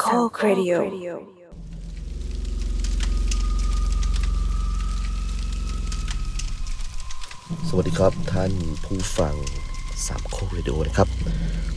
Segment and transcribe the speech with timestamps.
[0.00, 0.04] โค
[0.36, 0.72] กเรดิโอ
[7.68, 8.52] สวัสดีครับท่าน
[8.84, 9.34] ผู้ฟัง
[10.06, 11.08] สามโคกเรดิโอนะครับ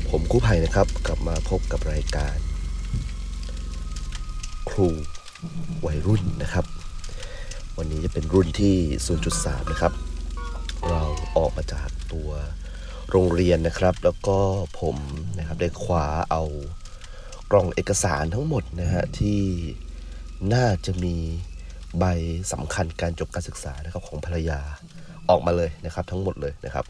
[0.09, 2.37] ผมกู้ภัยนะครับกลับมาพบกับรายการ
[4.69, 4.87] ครู
[5.85, 6.65] วัยรุ่นนะครับ
[7.77, 8.75] วันนี้จะเป็นรุ่นที่
[9.23, 9.93] 0.3 นะครับ
[10.89, 11.03] เรา
[11.37, 12.29] ออกมาจากตัว
[13.09, 14.37] โรงเรียนนะครับ แล้วก็
[14.79, 14.95] ผม
[15.37, 16.43] นะครับได้คว้าเอา
[17.51, 19.39] กล่องเอกสารทั้งหมดนะฮะที่
[20.53, 21.15] น่าจะมี
[21.99, 22.05] ใบ
[22.53, 24.59] สำคัญการจบการศึกษานะครับของภรรยา
[25.29, 26.85] ออกมาเลยนะครับ ทั้งหมดเลยนะครับ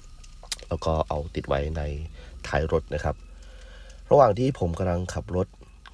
[0.70, 1.82] แล้วก็เอาติดไว้ใน
[2.48, 3.16] ท้ายรถนะครับ
[4.12, 5.48] ระหว่างที่ผมกำลังขับรถ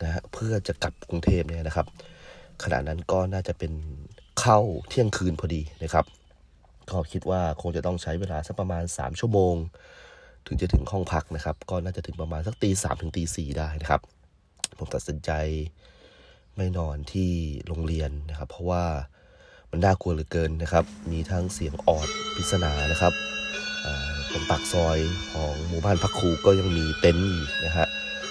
[0.04, 1.88] นะฮะเพื่อจะกลับกรุงเทพเนี่ยนะครับ
[2.63, 3.71] ขณะนั้นก็น่าจะเป็น
[4.40, 4.59] เข้า
[4.90, 6.05] เที่ยงคืนพอดีนะครับ
[6.90, 9.55] ก็คิดว่าคงจะต้องใช้เวลาสักประมาณ 3 ชั่วโมง
[10.48, 14.02] ถึงจะถึงห้องพักนะครับ ก็น่าจะถึงประมาณสักตีสามถึงตีสี่ได้นะครับ
[14.77, 15.32] ผมตัดสินใจ
[16.57, 17.32] ไม่นอนที่
[17.68, 18.85] โรงเรียนนะครับ เพราะว่า
[19.71, 23.13] มันน่ากลัวเหลือเกินนะครับ มีทั้งเสียงออดปริศนานะครับ
[24.32, 24.98] ตรงปากซอย
[25.34, 27.88] ของหมู่บ้านพักครูก็ยังมีเต็นท์อีกนะฮะ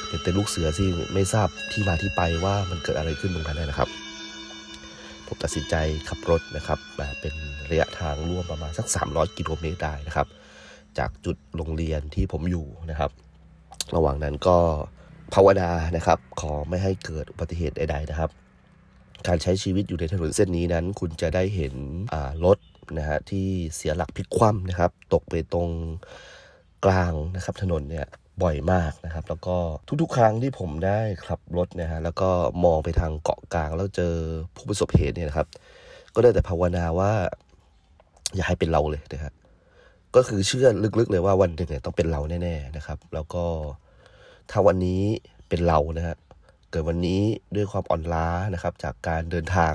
[0.08, 3.88] เป็นเต็นท์ลูกเสือที่ไม่ทราบที่มาที่ไปว่ามันเกิดอะไรขึ้นตรงนั้นนะครับ
[5.26, 5.74] ผมตัดสินใจ
[6.08, 6.78] ขับรถนะครับ
[7.20, 7.34] เป็น
[7.70, 10.26] ระยะทางร่วมประมาณสัก 300 กิโลเมตรได้นะครับ
[10.98, 13.10] จากจุดโรงเรียนที่ผมอยู่นะครับ
[13.96, 14.58] ระหว่างนั้นก็
[15.34, 18.30] ภาวนานะครับ ขอไม่ให้เกิดอุบัติเหตุใด ๆ นะครับ
[19.26, 21.74] การใช้ชีวิตอยู่ในถนนเส้นนี้นั้น คุณจะได้เห็น
[22.44, 22.58] รถ
[22.98, 25.70] นะฮะที่เสียหลักพลิกคว่ำนะครับ ตกไปตรง
[26.84, 28.06] กลางนะครับ ถนนเนี่ย
[28.42, 29.56] บ่อยมากนะครับ แล้วก็
[30.02, 32.28] ทุกๆ ครั้งที่ผมได้ขับรถนะฮะแล้วก็
[32.64, 34.14] มองไปทางเกาะกลางแล้วเจอ
[34.56, 35.48] ผู้ประสบเหตุเนี่ยนะครับ
[36.14, 37.12] ก็ได้แต่ภาวนาว่า
[38.34, 39.32] อย่าให้เป็นเราเลยนะฮะ
[40.16, 43.44] ก็คือเชื่อลึกๆเลยว่าวันหนึ่งเนี่ยต้องเป็นเราแน่ๆนะครับ แล้วก็
[44.50, 45.02] ถ้าวันนี้
[45.48, 46.16] เป็นเรานะฮะ
[46.70, 47.20] เกิดวันนี้
[47.56, 49.74] ด้วยความอ่อนล้านะครับ จากการเดินทาง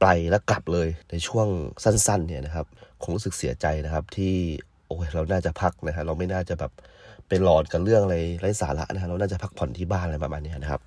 [0.00, 1.48] ไปแล้วกลับเลยในช่วง
[1.84, 2.66] สั้น ๆ เนี่ยนะครับ
[3.02, 4.34] คงรู้สึกเสียใจนะครับที่
[4.86, 6.72] โอ้ยเราน่าจะพักนะฮะเราไม่น่าจะแบบ
[7.28, 10.80] เป็นหลอนกับเรื่องอะไรไร้สาระนะฮะเราน่าจะพักผ่อนที่บ้านอะไรประมาณนี้นะครับ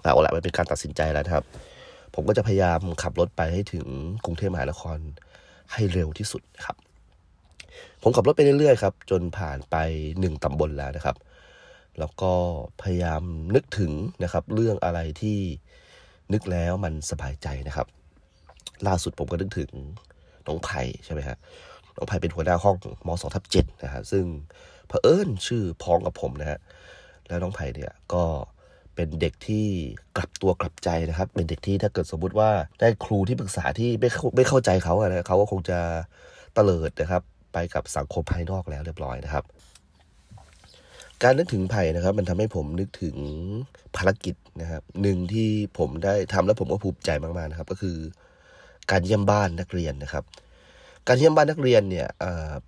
[0.00, 1.44] แต่เอาละมันเป็นการตัดสินใจแล้วนะครับ
[2.14, 3.86] ผมก็จะพยายามขับรถไปให้ถึง
[4.24, 4.98] กรุงเทพมหานคร
[5.72, 6.76] ให้เร็วที่สุดนะครับ
[8.02, 9.76] ผมขับรถไปเรื่อยๆครับ จนผ่านไป
[10.20, 11.16] หนึ่งตำบลแล้วนะครับ
[11.98, 12.32] แล้วก็
[12.82, 13.22] พยายาม
[13.54, 13.92] นึกถึง
[14.24, 15.38] นะครับ เรื่องอะไรที่
[16.32, 17.86] นึกแล้วมันสบายใจนะครับ
[18.86, 19.70] ล่าสุดผมก็นึกถึง
[20.46, 21.36] น้องไผ่ใช่ไหมฮะ
[21.96, 24.24] น้องไผ่เป็นหัวหน้าห้องมสองทับเจ็ดนะฮะซึ่ง
[24.86, 26.58] เผอิญชื่อพ้องกับผมนะฮะ
[27.28, 28.24] แล้วน้องไผ่เนี่ยก็
[28.94, 29.66] เป็นเด็กที่
[30.16, 35.78] กลับตัวกลับใจนะครับ เป็นเด็กที่ถ้าเกิดสมมุติว่าได้ครูที่ปรึกษาที่ไม่เข้าไม่เข้าใจเขาอะนะเขาก็คงจะ
[36.54, 37.22] เตลิดนะครับ
[37.52, 39.44] ไปกับสังคมภายนอกแล้วเรียบร้อยนะครับ
[41.22, 43.16] การนึกถึงไผ่นะครับ มันทำให้ผมนึกถึง
[43.96, 45.48] ภารกิจนะครับหนึ่งที่
[45.78, 47.96] ผมได้ทำแล้วผมก็ภูมิใจมากๆนะครับ ก็คือ
[48.90, 50.24] การเยี่ยมบ้านนักเรียนนะครับ
[51.08, 52.08] การเยี่ยมบ้านนักเรียนเนี่ย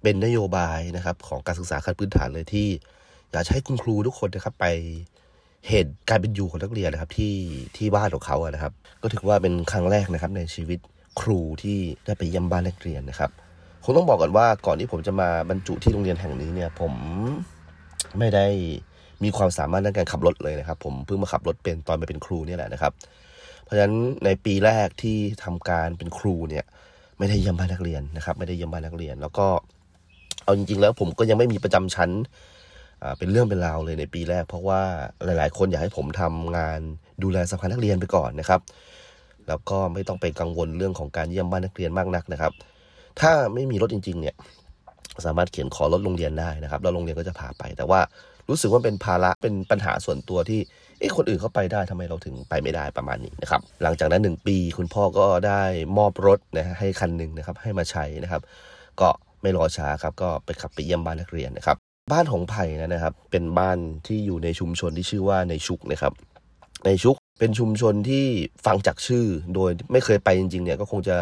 [0.02, 2.68] เป็นนโยบายนะครับ ของการศึกษาขั้นพื้นฐานเลยที่
[3.30, 4.66] อยากให้คุณครูทุกคนนะครับไป
[5.68, 7.34] เห็นการเป็นอยู่ของนักเรียนนะครับที่
[7.76, 10.78] ที่บ้านของเขาอะนะครับ ก็ถือว่าเป็นครั้งแรกนะครับ ในชีวิต
[11.20, 13.30] ครูที่ได้ไปเยี่ยมบ้านนักเรียนนะครับ
[13.84, 16.92] คงต้องบอกก่อนว่าก่อนที่ผมจะมาบรรจุที่โรงเรียนแห่งนี้เนี่ย ผม
[18.18, 18.46] ไม่ได้
[19.24, 22.92] มีความสามารถในการขับรถเลยนะครับ ผมเพิ่งมาขับรถเป็นตอนไปเป็นครูเนี่ยแหละนะครับ
[23.64, 26.64] เพราะฉะนั้นในปีแรกที่ทำการเป็นครูเนี่ย
[27.18, 29.46] ไม่ได้เยี่ยมบ้านนักเรียนนะครับ ไม่ได้เยี่ยมบ้านนักเรียน แล้วก็
[30.44, 32.10] เอาจริง ๆ แล้วผมก็ยังไม่มีประจำชั้น
[33.18, 34.80] เป็นเรื่องเป็นราวเลยในปีแรก เพราะว่า
[35.24, 36.80] หลาย ๆ คนอยากให้ผมทำงาน
[37.22, 38.60] ดูแลสภานักเรียนไปก่อนนะครับ
[39.48, 42.52] แล้วก็ไม่ต้องไปกังวลเรื่องของการเยี่ยมบ้านนักเรียนมากนักนะครับ
[43.20, 44.34] ถ้าไม่มีรถจริง ๆ เนี่ย
[45.26, 48.00] สามารถเขียนขอรถโรงเรียนได้นะครับแล้วโรงเรียนก็จะพาไป แต่ว่า
[48.48, 50.60] รู้สึกว่าเป็นภาระเป็นปัญหาส่วนตัวที่
[50.98, 55.62] เอ๊ะคนอื่นเขาไปได้ทำไมเราถึงไปไม่ได้ประมาณนี้นะครับหลังจากนั้นหนึ่งปี คุณพ่อก็ได้
[55.98, 58.42] มอบรถนะฮะให้คันหนึ่งนะครับให้มาใช้นะครับ
[59.00, 59.08] ก็
[59.42, 61.76] ไม่รอช้าครับก็ไปขับไปเยี่ยมบ้านนักเรียนนะครับ
[62.12, 66.12] บ้านของไผ่นะครับ เป็นบ้านที่อยู่ในชุมชนที่ชื่อว่าในชุกนะครับ
[66.86, 68.26] ในชุกเป็นชุมชนที่
[68.66, 69.24] ฟังจากชื่อ
[69.54, 71.16] โดยไม่เคยไปจริงๆเนี่ยก็คงจะ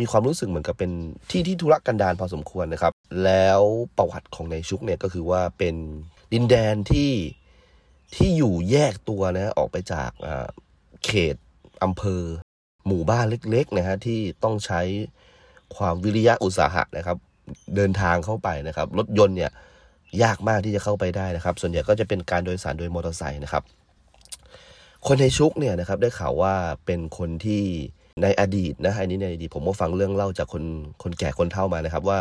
[0.00, 0.90] มีความรู้สึกเหมือนกับเป็น
[1.30, 2.92] ที่ที่ธุรกันดารพอสมควรนะครับ
[3.24, 3.62] แล้ว
[3.98, 5.76] ประวัติของในชุกเนี่ยก็คือว่าเป็น
[6.32, 7.12] ดินแดนที่
[8.16, 10.46] ที่อยู่แยกตัวนะออกไปจากอ่า
[11.04, 11.36] เขต
[11.84, 12.22] อำเภอ
[12.86, 14.80] หมู่บ้านเล็กๆนะฮะที่ต้องใช้
[15.76, 17.16] ความวิริยะอุตสาหะนะครับ
[17.76, 19.50] เดินทางเข้าไปนะครับ รถยนต์เนี่ย
[20.22, 23.62] ยากมากที่จะเข้าไปได้นะครับ ส่วนใหญ่ก็จะเป็นการโดยสารโดยมอเตอร์ไซค์นะครับ
[25.06, 26.54] คนในชุกเนี่ยนะครับได้ข่าวว่า
[26.86, 27.64] เป็นคนที่
[28.22, 30.64] ในอดีตนะอันนี้ในอดีตผมก็ฟังเรื่องเล่าจากคน
[31.02, 32.18] คนแก่คนเฒ่ามานะครับ ว่า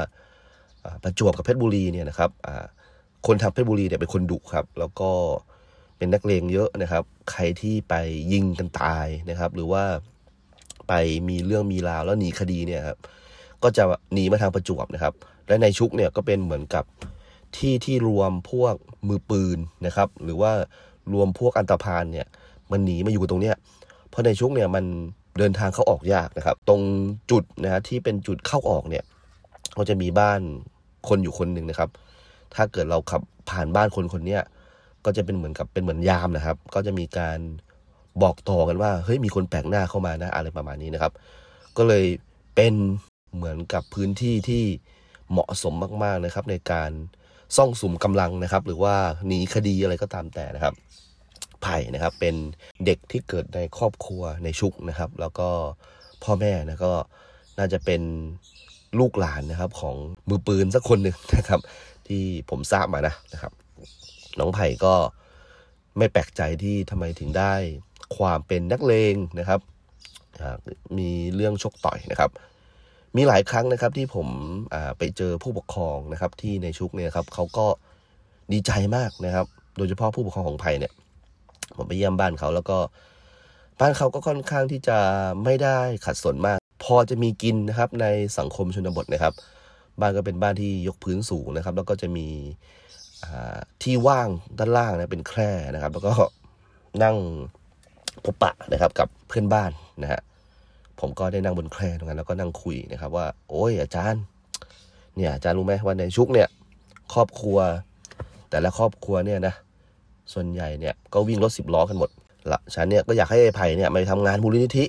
[0.83, 2.29] อ่าประจวบกับเพชรบุรีเนี่ยนะครับ
[3.27, 5.09] คนทำเพชรบุรีเนี่ยเป็นคนดุครับ แล้วก็
[5.97, 7.93] เป็นนักเลงเยอะนะครับ ใครที่ไป
[8.31, 9.83] ยิงกันตายนะครับ หรือว่า
[10.87, 10.93] ไป
[11.29, 12.97] มีเรื่องมีราวแล้วหนีคดีเนี่ยครับ
[13.63, 13.83] ก็จะ
[14.13, 15.13] หนีมาทางประจวบนะครับ
[15.47, 16.83] และในชุกเนี่ยก็เป็นเหมือนกับ
[17.57, 18.75] ที่ที่รวมพวก
[19.07, 20.51] มือปืนนะครับ หรือว่า
[21.13, 22.27] รวมพวกอันตรพานเนี่ย
[22.71, 23.55] มันหนีมาอยู่ตรงเนี้ย
[24.09, 24.85] เพราะในชุกเนี่ยมัน
[25.39, 26.81] เดินทางเข้าออกยากนะครับ ตรง
[27.31, 29.03] จุดนะฮะที่เป็นจุดเข้าออกเนี่ย
[29.77, 30.41] ก็จะมีบ้าน
[31.07, 31.89] คนอยู่คนหนึ่งนะครับ
[32.55, 34.41] ถ้าเกิดเราขับผ่านบ้านคนคนเนี้ย
[35.05, 37.39] ก็จะเป็นเหมือนกับเป็นเหมือนยามนะครับ ก็จะมีการ
[38.21, 41.13] บอกต่อกันว่าเฮ้ยมีคนแปลกหน้าเข้ามานะอะไรประมาณนี้นะครับ
[41.77, 42.05] ก็เลย
[42.55, 42.73] เป็น
[43.35, 44.63] เหมือนกับพื้นที่ที่
[45.31, 45.73] เหมาะสม
[46.03, 46.91] มาก ๆนะครับ ในการ
[47.57, 48.95] ซ่องสุมกำลังนะครับ หรือว่า
[49.27, 50.73] หนีคดีอะไรก็ตามแต่นะครับ
[51.63, 52.35] ไผ่นะครับ เป็น
[52.85, 55.49] เด็กที่เกิดในครอบครัวในชุกนะครับ แล้วก็
[56.23, 56.93] พ่อแม่นะก็
[57.59, 58.01] น่าจะเป็น
[58.99, 59.95] ลูกหลานนะครับ ของ
[60.29, 61.59] มือปืนสักคนหนึ่งนะครับ
[62.07, 63.51] ที่ผมทราบมานะนะครับ
[64.39, 64.93] น้องไผ่ก็
[65.97, 67.53] ไม่แปลกใจที่ทำไมถึงได้
[68.17, 69.59] ความเป็นนักเลงนะครับ
[70.97, 72.31] มีเรื่องชกต่อยนะครับ
[73.15, 74.27] มีหลายครั้งนะครับที่ผม
[74.97, 77.65] ไปเจอผู้ปกครองนะครับ ที่ในชุกเนี่ยครับเขาก็
[78.51, 79.45] ดีใจมากนะครับ
[79.77, 80.93] โดยเฉพาะผู้ปกครองของไผ่เนี่ย
[81.75, 82.77] ผมไปเยี่ยมบ้านเขาแล้วก็
[83.79, 84.97] บ้านเขาก็ค่อนข้างที่จะ
[85.43, 88.05] ไม่ได้ขัดสนมาก พอจะมีกินนะครับใน
[88.37, 89.33] สังคมชนบทนะครับ
[90.01, 92.27] บ้านก็เป็นบ้านที่ยกพื้นสูงนะครับ แล้วก็จะมี
[93.83, 94.27] ที่ว่าง
[94.57, 96.13] ด้านล่างนะเป็นแคร่นะครับ แล้วก็
[97.03, 97.15] นั่ง
[98.23, 99.71] พบปะนะครับ กับเพื่อนบ้าน
[100.01, 100.21] นะฮะ
[100.99, 104.23] ผมก็ได้นั่งบนแคร่ตรงนั้นแล้วก็นั่งคุยนะครับ ว่า โอ้ยอาจารย์
[105.15, 106.47] เนี่ยอาจารย์รู้ไหมว่าในชุกเนี่ย
[107.13, 107.57] ครอบครัว
[108.49, 109.53] แต่ละครอบครัวเนี่ยนะ
[110.33, 112.09] ส่วนใหญ่เนี่ยก็วิ่งรถสิบล้อกันหมด
[112.51, 114.85] ละฉันเนี่ยก็อยากให้ไผ่เนี่ยไปทำงานมูลนิธิ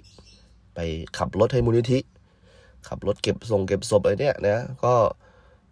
[0.75, 0.79] ไป
[1.19, 1.99] ขับรถให้มูลนิธิ
[2.89, 4.95] ขับรถเก็บส่งเก็บศพอะไรเนี่ยนะก็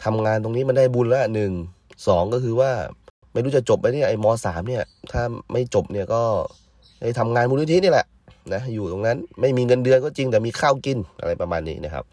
[0.04, 1.52] ทำงานตรงนี้มันได้บุญแล้วหนึ่ง
[2.08, 2.70] สองก็คือว่า
[3.32, 5.22] ไม่รู้จะจบไปเนี่ยไอ้มสามเนี่ย ถ้า
[5.52, 6.22] ไม่จบเนี่ยก็
[7.02, 8.06] ได้ทำงานมูลนิธินี่แหละ
[8.54, 12.04] นะอยู่ตรงนั้นไม่มีเงินเดือนก็จริงแต่มีข้าวกินอะไรประมาณนี้นะครับ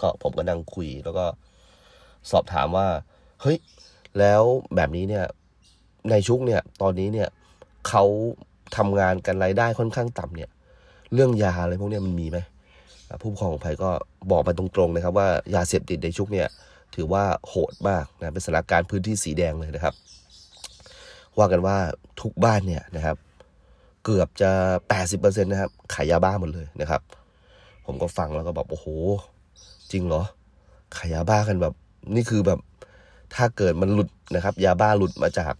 [0.00, 1.26] ก็ผมก็นั่งคุยแล้วก็
[2.30, 2.88] สอบถามว่า
[3.42, 3.58] เฮ้ย
[4.18, 4.42] แล้ว
[4.76, 5.24] แบบนี้เนี่ย
[6.10, 7.28] ในชุกเนี่ย ตอนนี้เนี่ย
[7.88, 8.04] เขา
[8.76, 10.50] ทำงานกันรายได้ค่อนข้างต่ำเนี่ย
[11.14, 12.38] เรื่องยาอะไรพวกนี้มันมีไหม
[13.20, 13.90] ผู้ปกครองของไผ่ก็
[14.30, 16.48] บอกมาตรงๆนะครับว่ายาเสพติดในชุกเนี่ย
[16.94, 19.94] ถือว่าโหดมากนะเป็นสถานการณ์พื้นที่สีแดงเลยนะครับ
[21.38, 21.76] ว่ากันว่า
[22.20, 23.16] ทุกบ้านเนี่ยนะครับ
[24.04, 24.50] เกือบจะ
[24.88, 27.00] แปดสิบเปอร์เซ็นตนะครับขายยาบ้าหมดเลยนะครับ
[27.86, 28.86] ผมก็ฟังแล้วก็แบบโอ้โห
[29.92, 30.22] จริงเหรอ
[30.96, 31.74] ขายยาบ้ากันแบบ
[32.14, 32.60] นี่คือแบบ
[33.34, 35.54] ถ้าเกิดมันหลุดนะครับ ยาบ้าหลุดมาจาก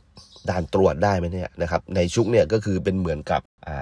[0.51, 3.41] ด่านตรวจได้ไหมเนี่ยนะครับในชุกเนี่ยก็คือเป็นเหมือนกับ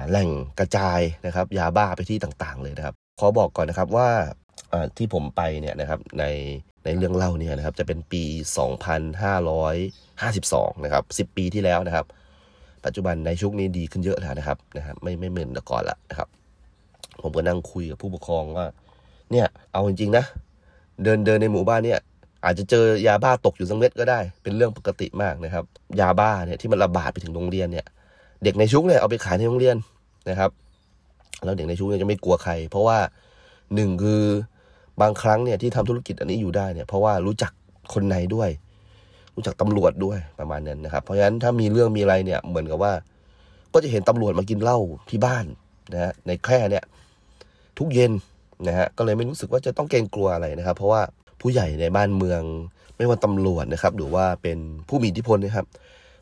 [0.09, 0.29] แหล่ง
[0.59, 4.09] กระจายนะครับยาบ้าไปที่ต่างๆ เลยนะครับขอบอกก่อนนะครับว่า
[4.97, 6.25] ที่ผมไปเนี่ยนะครับใน
[6.83, 8.23] ในเรื่องเล่าเนี่ยนะครับจะเป็นปี
[9.93, 12.05] 2552 นะครับ 10 ปีที่แล้วนะครับ
[12.85, 16.27] ปัจจุบันในชุกนี้ดีขึ้นเยอะแล้วนะครับนะครับไม่ไม่เหมือนแต่ก่อนละนะครับ
[17.21, 18.67] ผมก็นั่งคุยกับผู้ปกครองว่า
[19.31, 20.23] เนี่ยเอาจริงๆนะ
[21.03, 21.99] เดินเดินในหมู่บ้านเนี่ย
[22.45, 25.65] อาจจะเจอยาบ้าตกอยู่สักเม็ดก็ได้ เป็นเรื่องปกติมากนะครับ
[25.99, 27.85] ยาบ้าเนี่ยที่มันระบาดไปถึงโรงเรียนเนี่ย
[28.43, 29.75] เด็กในชุกเนี่ยเอาไปขายในโรงเรียน
[30.29, 30.51] นะครับ
[31.43, 32.97] แล้วเด็กในชุกเนี่ยจะไม่กลัวใคร เพราะว่า
[33.75, 34.23] หนึ่งคือ
[35.01, 37.51] บางครั้งเนี่ยที่ทำธุรกิจอันนี้อยู่ได้เนี่ย เพราะว่ารู้จัก
[37.93, 38.49] คนในด้วย
[39.35, 42.93] รู้จักตำรวจด้วยประมาณนั้นนะครับ เพราะฉะนั้นถ้ามีเรื่องมีอะไรเนี่ยเหมือนกับว่า
[43.73, 45.45] ก็จะเห็นตำรวจมากินเหล้าที่บ้าน
[45.93, 46.83] นะฮะในแคร่เนี่ย
[47.79, 48.11] ทุกเย็น
[48.67, 51.01] นะฮะก็เลยไม่รู้สึกว่าจะต้องเกรงกลัวอะไรนะครับ เพราะว่า
[51.43, 52.41] ผู้ใหญ่ในบ้านเมือง
[52.97, 54.57] ไม่ว่าตำรวจนะครับ หรือว่าเป็น
[54.87, 55.67] ผู้มีอิทธิพลนะครับ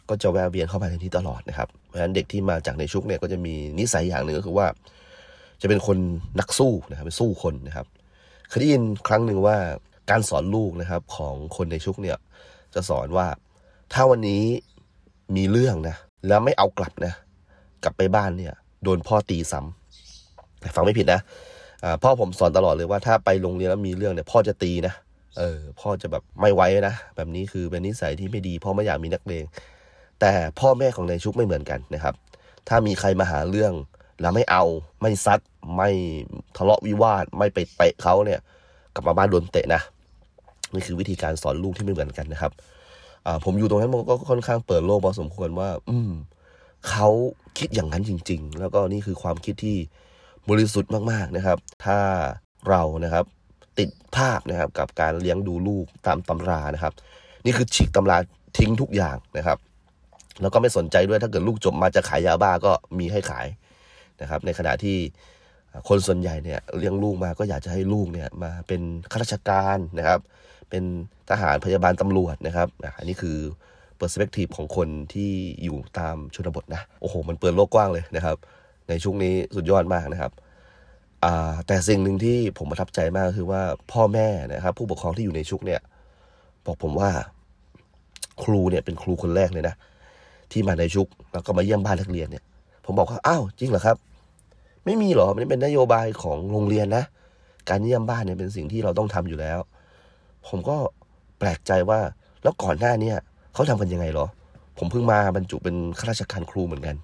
[0.10, 4.68] ก็จะแวะเวียนเข้ามาในที่ตลอดนะครับ เพราะฉะนั้นเด็กที่มาจากในชุกเนี่ยก็จะมีนิสัยอย่างหนึ่งก็คือว่า
[5.62, 5.98] จะเป็นคน
[6.40, 7.86] นักสู้นะครับเป็นสู้คนนะครับ
[8.48, 9.58] เคยได้ยินครั้งหนึ่งว่า
[10.10, 12.18] การสอนลูกนะครับของคนในชุกเนี่ย
[12.74, 13.28] จะสอนว่า
[13.94, 14.44] ถ้าวันนี้
[15.36, 15.96] มีเรื่องนะ
[16.28, 17.14] แล้วไม่เอากลับนะ
[17.84, 21.22] กลับไปบ้านเนี่ย โดนพ่อตีซ้ำฟังไม่ผิดนะ
[22.04, 24.94] พ่อผมสอนตลอดเลยว่าถ้าไปโรงเรียนแล้วมีเรื่องเนี่ย พ่อจะตีนะ
[25.38, 29.46] เออพ่อจะแบบไม่ไว้นะแบบนี้คือเป็นนิสัยที่ไม่ดีพ่อไม่อยากมีนักเลง
[30.20, 32.16] แต่พ่อแม่ของนายชุกไม่เหมือนกันนะครับ
[32.68, 33.74] ถ้ามีใครมาหาเรื่อง
[34.22, 34.64] แล้วไม่เอา
[35.02, 35.40] ไม่ซัด
[35.78, 35.90] ไม่
[36.58, 38.40] ทะเลาะวิวาทไม่ไปเตะเขาเนี่ย
[38.94, 39.82] กลับมาบ้านโดนเตะนะ
[40.74, 42.52] นี่คือวิธีการสอนลูกที่ไม่เหมือนกันนะครับ
[43.26, 46.12] อ่าผมอยู่ตรงนั้นมันก็ค่อนข้างเปิดโลกพอสมควรว่า อืม
[46.90, 47.08] เขา
[47.58, 49.78] คิดอย่างนั้นจริง ๆ แล้วก็นี่คือความคิดที่
[50.50, 52.00] บริสุทธิ์มากๆนะครับ ถ้า
[52.70, 53.26] เรานะครับ
[53.80, 56.94] ติดภาพนะครับ กับการเลี้ยงดูลูกตามตำรานะครับ
[57.46, 58.18] นี่คือฉีกตำรา
[58.58, 59.58] ทิ้งทุกอย่างนะครับ
[60.42, 63.48] แล้วก็ไม่สนใจด้วยถ้าเกิดลูกจบมาจะขายยาบ้าก็มีให้ขาย
[64.22, 64.98] นะครับ ในขณะที่
[65.88, 70.20] คนส่วนใหญ่เนี่ยเลี้ยงลูกมาก็อยากจะให้ลูกเนี่ยมาเป็นข้าราชการนะครับ
[70.70, 70.84] เป็น
[71.30, 73.38] ทหารพยาบาลตำรวจนะครับอันนี้คือ
[73.98, 75.32] เปอร์สเปกทีฟของคนที่
[75.64, 78.38] อยู่ตามชนบทนะ โอ้โห มันเปิดโลกกว้างเลยนะครับ
[78.90, 80.32] ในช่วงนี้สุดยอดมากนะครับ
[81.68, 83.62] แต่สิ่งหนึ่งที่ผมประทับใจมากคือว่า
[83.92, 85.82] พ่อแม่นะครับ ผู้ปกครองที่อยู่ในชุกเนี่ย
[86.66, 87.10] บอกผมว่า
[88.44, 89.76] ครูเนี่ยเป็นครูคนแรกเลยนะ
[90.52, 92.44] ที่มาในชุกแล้วก็มาเยี่ยมบ้านนักเรียนเนี่ย
[92.86, 93.98] ผมบอกว่าอ้าวจริงเหรอครับ
[94.86, 97.04] ไม่มีหรอมันเป็นนโยบายของโรงเรียนนะ
[97.70, 99.60] การเยี่ยมบ้านเนี่ยเป็นสิ่งที่เราต้องทำอยู่แล้ว
[100.48, 100.78] ผมก็
[101.40, 102.00] แปลกใจว่า
[102.44, 103.18] แล้วก่อนหน้าเนี่ย
[103.54, 104.26] เขาทำกันยังไงหรอ
[104.78, 106.96] ผมเพิ่งมาบรรจุเป็นข้าราชการครูเหมือนกัน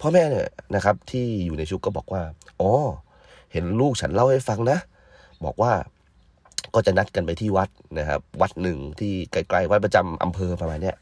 [0.00, 2.22] พ่อแม่เนี่ยนะครับ ที่อยู่ในชุกก็บอกว่า
[2.60, 2.70] อ๋อ
[3.52, 4.78] เห็นลูกฉันเล่าให้ฟังนะ
[5.44, 5.72] บอกว่า
[6.74, 7.68] ก็จะนัดกันไปที่วัด
[7.98, 10.96] นะครับ วัดหนึ่งที่ไกลๆวัดประจำอำเภอประมาณเนี้ย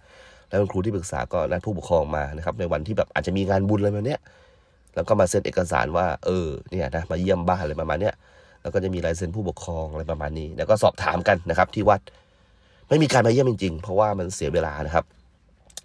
[0.49, 4.21] แล้วคุณครูที่ปรึกษาก็นัดผู้ปกครองมานะครับ ในวันที่แบบอาจจะมีงานบุญอะไรแบบเนี้ย
[4.95, 8.14] แล้วก็มาเซ็นเอกสารว่า เออเนี่ยนะมาเยี่ยมบ้านอะไรประมาณเนี้ย
[8.62, 12.00] แล้วก็จะมีลายเซ็นผู้ปกครองอะไรประมาณนี้ แล้วก็สอบถามกันนะครับ ที่วัด
[12.88, 15.04] ไม่มีการมาเยี่ยมจริงๆ เพราะว่ามันเสียเวลานะครับ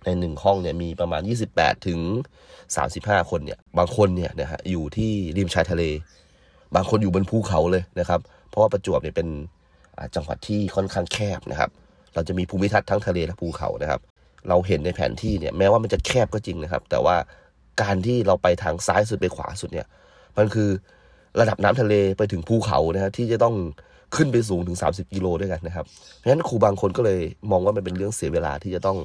[0.05, 1.21] ในหนึ่งห้องเนี่ยมีประมาณ
[1.53, 1.99] 28 ถึง
[2.65, 5.83] 35 คนเนี่ย บางคนเนี่ยนะฮะอยู่ที่ริมชายทะเล
[6.75, 8.19] บางคนอยู่บนภูเขาเลยนะครับ
[8.49, 9.27] เพราะว่าประจวบเนี่ยเป็น
[10.15, 11.69] จังหวัดที่ค่อนข้างแคบนะครับ
[12.13, 13.99] เราจะมีภูมิทัศน์ทั้งทะเลและภูเขานะครับ
[14.49, 17.15] เราเห็นในแผนที่เนี่ยแม้ว่ามันจะแคบก็จริงนะครับ แต่ว่า
[17.81, 19.87] การที่เราไปทางซ้ายสุดไปขวาสุดเนี่ย
[20.37, 20.69] มันคือ
[21.39, 23.55] ระดับน้ำทะเลไปถึงภูเขานะครับที่จะต้อง
[24.15, 25.85] ขึ้นไปสูงถึง 30 กิโลด้วยกันนะครับ
[26.17, 27.19] เพราะฉะนั้นครูบางคนก็เลย
[27.51, 28.97] มองว่ามันเป็นเรื่องเสียเวลาที่จะต้อง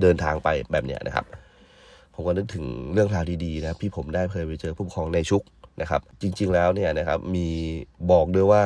[0.00, 1.24] เดินทางไปแบบเนี้ยนะครับ
[2.14, 5.42] ผมก็นึกถึงเรื่องราวดีๆนะครับที่ผมได้เคยไปเจอผู้ปกครองในชุก
[5.80, 7.46] นะครับ จริง ๆแล้วเนี่ยนะครับมี
[8.10, 8.62] บอกด้วยว่า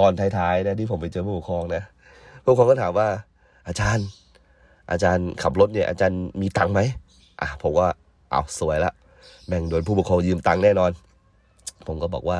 [0.00, 1.82] ตอนท้ายๆนะที่ผมไปเจอผู้ปกครองนะ
[2.44, 3.08] ผู้ปกครองก็ถามว่า
[3.68, 4.06] อาจารย์
[4.90, 6.80] อาจารย์ขับรถเนี่ยอาจารย์มีตังค์ไหม
[7.40, 7.88] อะผมว่า
[8.30, 8.92] เอาสวยละ
[9.46, 10.90] แม่งโดนผู้ปกครองยืมตังค์แน่นอน
[11.86, 12.38] ผมก็บอกว่า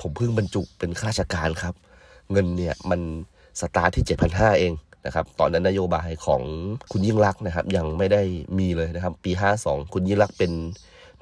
[0.00, 1.74] ผมเพิ่งบรรจุเป็นข้าราชการครับ
[2.32, 3.00] เงินเนี่ยมัน
[3.60, 4.72] สตาร์ทที่เจ็ดพันห้าเอง
[5.06, 6.42] นะครับ ตอนนั้นนโยบายของ
[6.92, 8.22] คุณยิ่งรักนะครับ ยังไม่ได้
[8.58, 10.52] มีเลยนะครับ ปีห้าสองคุณยิ่งรักเป็น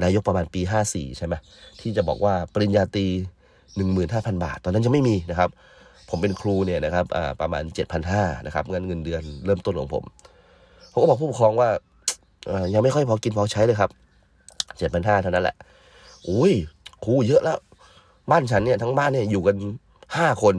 [0.02, 1.34] นายกประมาณปีห้าสี่ใช่ไหม
[1.80, 3.06] ที่จะบอกว่าปริญญาตรี
[3.76, 5.50] หนึ่งหมื่นห้าพันบาท ตอนนั้นยังไม่มีนะครับ
[6.10, 7.04] ผมเป็นครูเนี่ยนะครับ
[7.40, 10.04] ประมาณเจ็ดพันห้านะครับเงินเงินเดือนเริ่มต้นของผม
[10.92, 11.68] ผมก็บอกผู้ปกครองว่า
[12.74, 13.90] ยังไม่ค่อยพอกินพอใช้เลยครับ
[14.78, 15.56] เจ็ดพันห้าเท่านั้นแหละ
[16.28, 16.52] อุ้ย
[17.04, 17.58] ครูเยอะแล้ว
[18.30, 19.56] บ้านฉันเนี่ยทั้งบ้านเนี่ยอยู่กัน
[20.16, 20.54] ห้าคน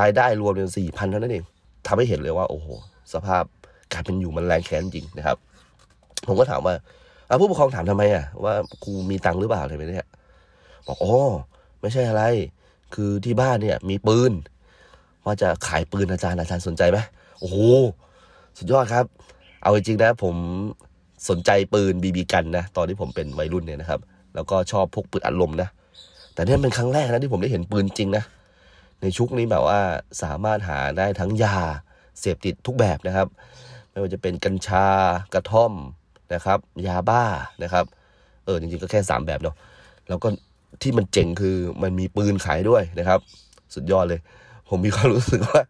[0.00, 1.44] รายได้รวมเป็นสี่พันเท่านั้นเอง
[1.86, 2.66] ทำให้เห็นเลยว่า โอ้โห
[3.12, 3.44] สภาพ
[3.92, 5.36] การเป็นอยู่มันแรงแค้นจริงนะครับ
[6.26, 6.74] ผมก็ถามว่า
[7.30, 10.08] อะผู้ปกครองถามทำไมอะว่าครูมีตังค์หรือเปล่าอะไรแบบเนี้ย
[10.86, 11.14] บอกอ๋อ
[11.80, 12.22] ไม่ใช่อะไร
[12.94, 14.32] คือที่บ้านเนี่ย มีปืน
[15.24, 16.98] ว่าจะขายปืนอาจารย์อาจารย์สนใจไหม
[17.40, 17.56] โอ้โห
[18.58, 19.04] สุดยอดครับ
[19.62, 20.34] เอาจริงนะ ผม
[21.28, 24.00] สนใจปืนบีบีกันนะตอนที่ผมเป็นวัยรุ่นเนี่ยนะครับ
[24.34, 25.68] แล้วก็ชอบพกปืนอัดลมนะ
[26.34, 28.24] แต่นี่เป็นครั้งแรกนะที่ผมได้เห็นปืนจริงนะ
[29.00, 29.80] ในชุกนี้แบบว่า
[30.22, 31.56] สามารถหาได้ทั้งยา
[32.20, 33.28] เสพติดทุกแบบนะครับ
[33.90, 34.86] ไม่ว่าจะเป็นกัญชา
[35.34, 35.72] กระท่อม
[36.34, 37.22] นะครับ ยาบ้า
[37.62, 37.84] นะครับ
[38.44, 39.56] เออจริงๆก็แค่สามแบบเนาะ
[40.08, 40.28] แล้วก็
[40.82, 43.20] ที่มันเจ๋งคือมันมีปืนขายด้วยนะครับ
[43.74, 44.20] สุดยอดเลย
[44.68, 45.62] ผมมีความรู้สึกว่า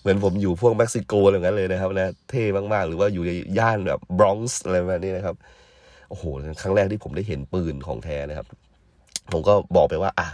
[0.00, 5.36] เหมือนผมอยู่พวกเม็กซิโกอะไรอย่างนั้นเลยนะครับนะเท่มากๆ หรือว่าอยู่ในย่านแบบบรอนซ์อะไรแบบนี้นะครับ
[6.08, 6.24] โอ้โห
[6.62, 8.46] ครั้งแรกที่ผมได้เห็นปืนของแท้นะครับ
[9.32, 10.28] ผมก็บอกไปว่าอะ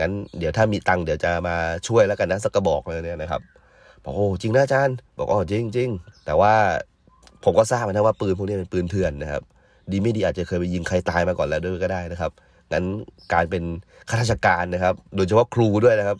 [0.00, 1.56] งั้นเดี๋ยวถ้ามีตังค์เดี๋ยวจะมา
[1.88, 3.42] ช่วยแล้วกันนะสักกระบอกเลยเนี่ยนะครับ
[4.04, 5.90] บอกโอ้จริงนะอาจารย์ บอกอ๋อจริงจริง
[6.26, 6.54] แต่ว่า
[7.44, 9.42] ผมก็ทราบนะว่าปืนพวกนี้เป็นปืนเถื่อนนะครับ
[9.90, 12.30] ดีไม่ดีอาจจะเคยไปยิงใครตายมาก่อนแล้วด้วยก็ได้นะครับ
[12.72, 12.84] งั้น
[13.32, 13.62] การเป็น
[14.08, 16.18] ข้าราชการนะครับ โดยเฉพาะครูด้วยนะครับ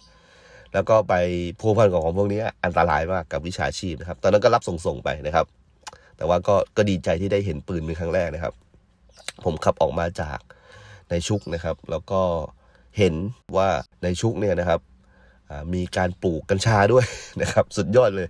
[0.74, 1.14] แล้วก็ไป
[1.60, 5.46] พัวพันกับของพวกนี้อันตรายมากกับวิชาชีพนะครับ ตอนนั้นก็รับส่งๆไปนะครับ
[6.16, 8.54] แต่ว่าก็ก็ดีใจที่ได้เห็นปืนเป็นครั้งแรกนะครับ
[9.44, 10.38] ผมขับออกมาจาก
[11.10, 12.20] ในชุกนะครับ แล้วก็
[12.98, 13.14] เห็น
[13.56, 13.68] ว่า
[14.02, 14.80] ในชุกเนี่ยนะครับ
[15.74, 17.04] มีการปลูกกัญชาด้วย
[17.42, 18.28] นะครับ สุดยอดเลย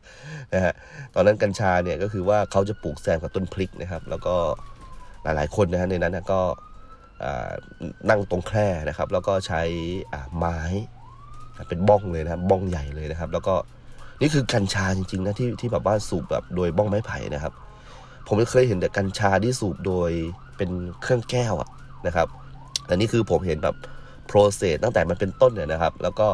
[0.54, 0.72] นะฮะ
[1.14, 4.36] ตอนนั้นกัญชาเนี่ยก็คือว่าเขาจะปลูกแซมกับต้นพริกนะครับ แล้วก็
[5.22, 6.40] หลายๆคนนะฮะในนั้นก็
[8.10, 9.62] นั่งตรงแคร่นะครับ แล้วก็ใช้
[10.36, 10.58] ไม้
[11.68, 13.54] เป็นบ้องเลยนะครับบ้องใหญ่เลยนะครับ แล้วก็
[14.20, 17.52] นี่คือกัญชาจริงๆนะที่ที่แบบว่าสูบแบบโดยบ้องไม้ไผ่นะครับ
[18.26, 20.10] ผมไม่เคยเห็นแต่กัญชาที่สูบโดย
[20.56, 20.70] เป็น
[21.02, 21.68] เครื่องแก้วอะ
[22.06, 22.28] นะครับ
[22.86, 23.76] แต่นี่คือผมเห็นแบบ
[24.26, 26.26] โปรเซสตั้งแต่มันเป็นต้นเนี่ยนะครับ แล้วก็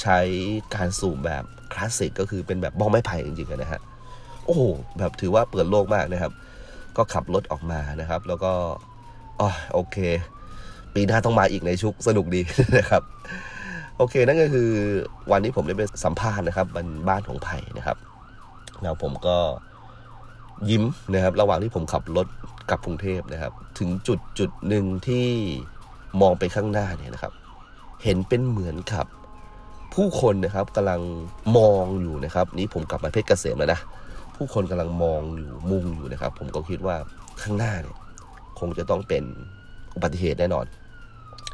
[0.00, 0.18] ใช้
[0.74, 3.80] การสูบแบบคลาสสิกก็คือเป็นแบบบ้องไม้ไผ่จริงๆนะฮะ
[4.44, 4.62] โอ้โห
[4.98, 6.32] แบบถือว่าเปิดโลกมากนะครับ
[6.96, 8.52] ก็ขับรถออกมานะครับ แล้วก็
[9.40, 9.96] อ๋อโอเค
[10.94, 12.40] ปีหน้าต้องมาอีกในชุกสนุกดี
[12.78, 13.02] นะครับ
[13.96, 14.70] โอเค นั่นก็คือ
[15.30, 17.96] วันที่ผมได้ไปสัมภาษณ์นะครับบนบ้านของไผ่นะครับ
[18.82, 19.36] แล้วผมก็
[20.70, 20.84] ยิ้ม
[21.14, 22.26] นะครับ ระหว่างที่ผมขับรถ
[22.70, 25.26] กลับกรุงเทพนะครับ ถึงจุดจุดหนึ่งที่
[26.20, 27.32] มองไปข้างหน้าเนี่ยนะครับ
[28.04, 29.06] เห็นเป็นเหมือนกับ
[29.94, 31.00] ผู้คนนะครับกำลัง
[31.56, 33.80] มองอยู่นะครับ นี่ผมกลับมาเพชรเกษมแล้วนะ
[34.36, 36.96] ผู้คนกำลังมองอยู่มุ่งอยู่นะครับ ผมก็คิดว่า
[37.42, 37.96] ข้างหน้าเนี่ย
[38.60, 39.24] คงจะต้องเป็น
[39.94, 40.66] อุบัติเหตุแน่นอน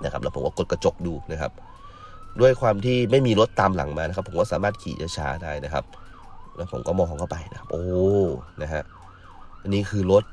[0.04, 1.52] นะครับแล้วผมก็กดกระจกดูนะครับ
[2.40, 5.84] ด้วยความที่ไม่มีรถตามหลังมานะครับ ผมก็สามารถขี่ช้าๆได้นะครับ
[6.56, 7.84] แล้วผมก็มองเข้าไปนะครับ โอ้
[8.62, 8.82] นะฮะ
[9.62, 10.24] อันนี้คือรถ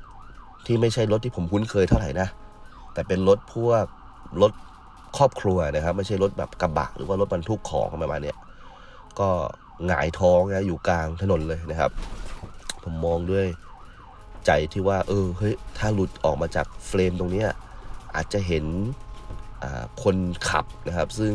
[0.66, 2.28] ที่ไม่ใช่รถที่ผมคุ้นเคยเท่าไหร่นะ
[2.94, 3.86] แต่เป็นรถพวก
[4.42, 4.52] รถ
[5.18, 8.34] ครอบครัวนะครับ ไม่ใช่รถแบบกระบะหรือว่ารถบรรทุกของประมาณนี้
[9.20, 9.30] ก็
[9.86, 11.92] หงายท้องนะอยู่กลางถนนเลยนะครับ
[12.84, 13.46] ผมมองด้วย
[14.46, 17.46] ใจที่ว่า เออเฮ้ยถ้าหลุดออกมาจากเฟรมตรงนี้
[18.16, 18.66] อาจจะเห็น
[20.04, 20.16] คน
[20.50, 21.34] ขับนะครับ ซึ่ง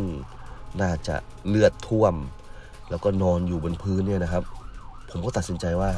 [0.83, 1.17] น่าจะ
[1.49, 2.15] เลือดท่วม
[2.91, 4.43] แล้วก็นอนอยู่บนพื้นเนี่ยนะครับ
[5.11, 5.91] ผมก็ตัดสินใจว่า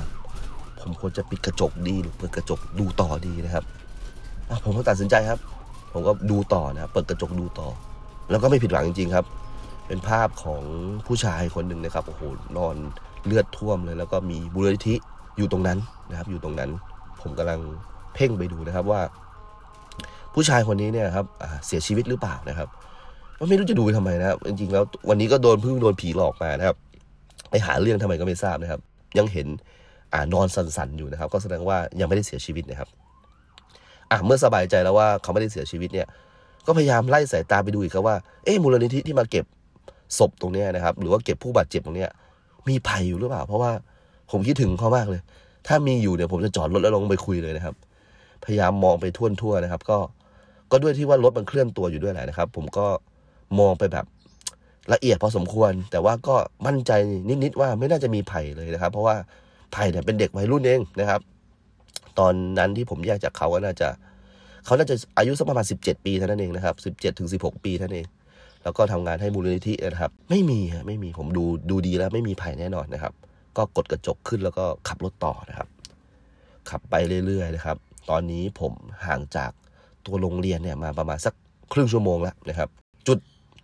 [0.81, 3.65] ผมควรจะปิดกระจกดีหรือเปิดกระจกดูต่อดีนะครับ
[4.65, 5.39] ผมก็ตัดสินใจครับ
[5.95, 7.69] ผมก็ดูต่อนะครับเปิดกระจกดูต่อ
[8.31, 9.27] แล้วก็ไม่ผิดหวังจริง ๆ ครับ
[9.87, 10.63] เป็นภาพของ
[11.07, 12.23] ผู้ชายคนหนึ่งนะครับโอ้โห
[12.57, 12.77] นอน
[13.27, 14.95] เลือดท่วมเลย แล้วก็มีบุรณิธิ
[15.37, 15.79] อยู่ตรงนั้น
[16.11, 16.71] นะครับ อยู่ตรงนั้น
[17.21, 17.61] ผมกำลัง
[18.15, 19.01] เพ่งไปดูนะครับว่า
[20.35, 21.27] ผู้ชายคนนี้เนี่ยครับ
[21.67, 22.69] เสียชีวิตหรือเปล่านะครับ
[23.49, 26.77] ไม่รู้จะดูไปทำไมนะครับจริงๆแล้ววันนี้ก็โดนพึ่งโดนผีหลอกมานะครับ
[27.51, 28.81] ไปหาเรื่องทำไมก็ไม่ทราบนะครับ
[29.19, 29.47] ยังเห็น
[30.13, 32.89] อ่านอนสันๆอยู่นะครับ ก็แสดงว่ายังไม่ได้เสียชีวิตนะครับ
[34.15, 36.07] อะเมื่อสบายใจแล้วว่าเขาไม่ได้เสียชีวิตเนี่ย
[36.67, 39.45] ก็พยายามไล่สายตาไปดูอีกครับว่า เอ๊ะมูลนิธิที่มาเก็บ
[40.19, 42.07] ศพตรงนี้นะครับ หรือว่าเก็บผู้บาดเจ็บตรงนี้
[42.69, 43.73] มีภัยอยู่หรือเปล่า เพราะว่า
[44.31, 45.21] ผมคิดถึงเขามากเลย
[45.67, 47.75] ถ้ามีอยู่เดี๋ยผมจะจอดรถแล้วลงไปคุยเลยนะครับ
[48.45, 49.99] พยายามมองไปทั่วๆนะครับ ก็
[50.71, 52.87] ก็ด้วยที่ว่ารถมันเคลื่อนตัวอยู่ด้วยแหละนะครับ ผมก็
[53.59, 54.05] มองไปแบบ
[54.93, 56.93] ละเอียดพอสมควร แต่ว่าก็มั่นใจ
[57.45, 59.17] นิดๆว่าไม่น่าจะมีภัยเลยนะครับ เพราะว่า
[59.75, 61.21] ภัยเนี่ยเป็นเด็กวัยรุ่นเองนะครับ
[62.19, 63.89] ตอนนั้นที่ผมแยกจากเขาก็น่าจะ
[64.65, 68.09] เขาน่าจะอายุสักประมาณสิบเจ็ดปีเท่านั้นเองนะครับสิบเจ็ดถึงสิบหกปีเท่านั้นเอง
[68.63, 73.13] แล้วก็ทำงานให้มูลนิธินะครับ ไม่มีฮะไม่มีผมดูดูดีแล้วไม่มีภัยแน่นอนนะครับ
[73.57, 75.69] ก็กดกระจกขึ้นแล้วก็ขับรถต่อนะครับ
[76.71, 76.95] ขับไป
[77.27, 77.77] เรื่อยๆนะครับ
[78.11, 78.73] ตอนนี้ผม
[79.07, 79.51] ห่างจาก
[80.07, 81.35] ตัวโรงเรียนเนี่ยมาประมาณสัก
[81.73, 82.69] ครึ่งชั่วโมงแล้วนะครับ
[83.09, 83.19] จุด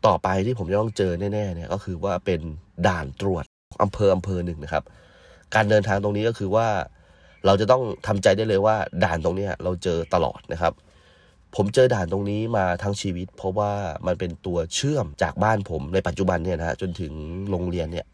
[0.07, 2.40] ต่อไปที่ผมจะต้องเจอแน่ๆเนี่ยก็คือว่าเป็น
[2.87, 3.44] ด่านตรวจ
[3.83, 4.85] อำเภออำเภอหนึ่งนะครับ
[5.55, 6.66] การเดินทางตรงนี้ก็คือว่า
[7.46, 10.72] เราจะต้องทำใจได้เลยว่าด่านตรงนี้เราเจอตลอดนะครับ
[11.57, 13.72] ผมเจอด่านตรงนี้มาทั้งชีวิต เพราะว่า
[14.07, 17.12] มันเป็นตัวเชื่อมจากบ้านผมในปัจจุบันเนี่ยนะฮะจนถึง
[17.50, 18.07] โรงเรียนเนี่ย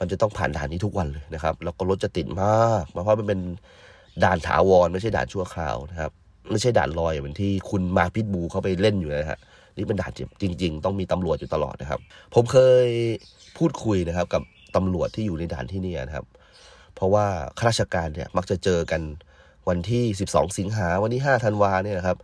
[0.00, 3.40] มันจะต้องผ่านด่านนี้ทุกวันเลยนะครับ แล้วก็รถจะติดมากเพราะมันเป็น
[4.24, 6.12] ด่านถาวรไม่ใช่ด่านชั่วคราวนะครับ
[6.50, 9.38] ไม่ใช่ด่านลอยเหมือนที่คุณมาพิทบูเขาไปเล่นอยู่นะฮะ
[9.76, 12.00] นี่เป็นด่านจริง ๆ ต้องมีตำรวจอยู่ตลอดนะครับ
[12.34, 12.86] ผมเคย
[13.56, 14.42] พูดคุยนะครับ กับ
[14.76, 16.26] ตำรวจที่อยู่ในด่านที่นี่นะครับ
[17.00, 17.26] เพราะว่า
[17.58, 19.02] ข้าราชการเนี่ยมักจะเจอกัน
[19.68, 22.16] วันที่ 12 สิงหาวันที่5ธันวาเนี่ยนะครับ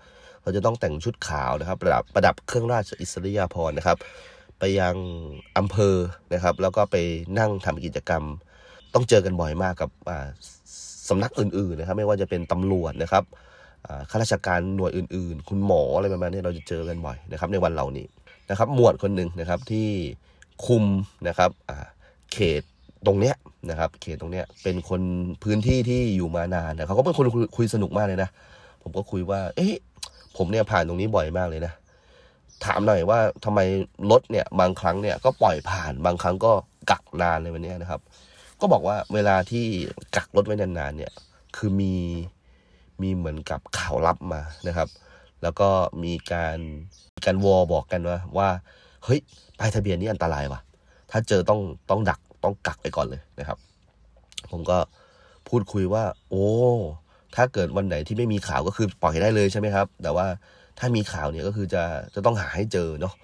[0.43, 3.99] เราจะต้องแต่งชุดขาวนะครับ ประดับประดับเครื่องราชอิสริยาภรณ์นะครับ
[4.59, 4.95] ไปยัง
[5.59, 5.97] อำเภอ
[6.35, 6.97] นะครับ แล้วก็ไป
[7.39, 8.23] นั่งทำกิจกรรม
[8.95, 9.91] ต้องเจอกันบ่อยมากกับ
[11.09, 13.25] สำนักอื่นๆนะครับ ไม่ว่าจะเป็นตำรวจนะครับ
[14.11, 18.07] ข้าราชการหน่วยอื่น ๆ คุณหมออะไรประมาณนี้เราจะเจอกันบ่อยนะครับ ในวันเหล่านี้
[18.51, 19.89] นะครับ หมวดคนหนึ่งนะครับที่
[20.67, 20.85] คุม
[21.29, 21.51] นะครับ
[22.33, 22.63] เขต
[23.07, 23.35] ตรงเนี้ย
[23.71, 25.01] นะครับ เขตตรงเนี้ยเป็นคน
[25.45, 27.27] พื้นที่ที่อยู่มานานนะเขาก็เป็นคน
[27.57, 28.31] คุยสนุกมากเลยนะ
[28.83, 29.75] ผมก็คุยว่า เอ๊ะ
[30.37, 31.73] ผมเนี่ยผ่านตรงนี้บ่อยมากเลยนะ
[32.65, 33.61] ถามหน่อยว่าทำไม
[34.11, 36.53] รถเนี่ยบางครั้งเนี่ยก็ปล่อยผ่านบางครั้งก็
[36.91, 38.01] กักนานเลยวันนี้นะครับ
[38.61, 39.65] ก็บอกว่าเวลาที่
[40.17, 41.13] กักรถไว้นานๆเนี่ย
[41.57, 41.95] คือมี
[43.03, 44.89] มีเหมือนกับข่าวลับมานะครับ
[45.43, 45.69] แล้วก็
[46.05, 46.59] มีการ
[47.25, 48.49] การวอบอกกันว่าว่า
[49.05, 49.21] เฮ้ย
[49.59, 50.61] ป้ายทะเบียนนี้อันตรายว่ะ
[51.11, 53.59] ถ้าเจอต้องต้องดัก ต้องกักไปก่อนเลยนะครับ
[54.51, 54.79] ผมก็
[55.49, 56.47] พูดคุยว่า โอ้
[57.37, 60.27] ถ้าเกิดวันไหนที่ไม่มีข่าวก็คือปล่อยได้เลยใช่ไหมครับ แต่ว่า
[60.79, 61.83] ถ้ามีข่าวเนี่ยก็คือจะ
[62.15, 63.15] จะต้องหาให้เจอเนาะ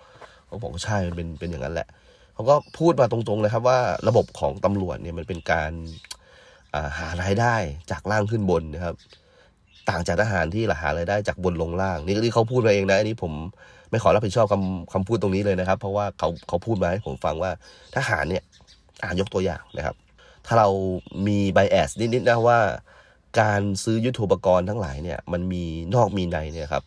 [0.47, 1.89] เขาบอกใช่มันเป็นเป็นอย่างนั้นแหละ
[2.35, 5.73] เขาก็พูดมาตรงๆเลยครับว่าระบบของตำรวจเนี่ยมันเป็นการ
[6.99, 7.57] หารายได้
[7.91, 8.95] จากล่างขึ้นบนนะครับ
[9.91, 13.33] ต่างจากทหารที่หารายได้จากบนลงล่าง นี่ที่เขาพูดมาเองนะอันนี้ผม
[13.91, 17.51] ไม่ขอรับผิดชอบคำคำพูดตรงนี้เลยนะครับ เพราะว่าเขาเขาพูดมาให้ผมฟังว่า
[17.97, 18.43] ทหารเนี่ย
[19.21, 19.97] ยกตัวอย่างนะครับ
[20.47, 20.69] ถ้าเรา
[21.27, 22.59] มีไบแอสนิดๆนะว่า
[23.41, 26.85] การซื้อยุทธปกรณ์ทั้งหลายเนี่ยมันมีนอกมีในเนี่ยครับ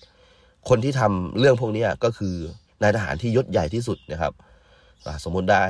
[0.70, 2.36] คนที่ทำเรื่องพวกนี้ก็คือ
[2.82, 4.34] นายทหารที่ยศใหญ่ที่สุดนะครับ
[5.24, 5.66] สมมติได้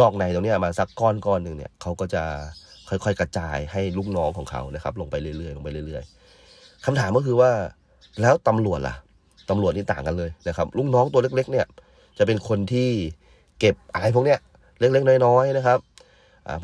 [0.00, 2.22] นอกในตรงนี้มาสักก้อนก้อนหนึ่งเนี่ยเขาก็จะ
[2.88, 7.50] ค่อยๆ กระจายให้ลูกน้องของเขานะครับ ลงไปเรื่อยๆลงไปเรื่อยๆคำถามก็คือว่า
[8.20, 8.94] แล้วตำรวจล่ะ
[9.50, 11.66] ตำรวจนี่ต่างกันเลยนะครับ ลูกน้องตัวเล็ก ๆ เนี่ย
[12.18, 12.88] จะเป็นคนที่
[13.58, 14.38] เก็บอะไรพวกเนี้ย
[14.80, 15.78] เล็กๆน้อยๆนะครับ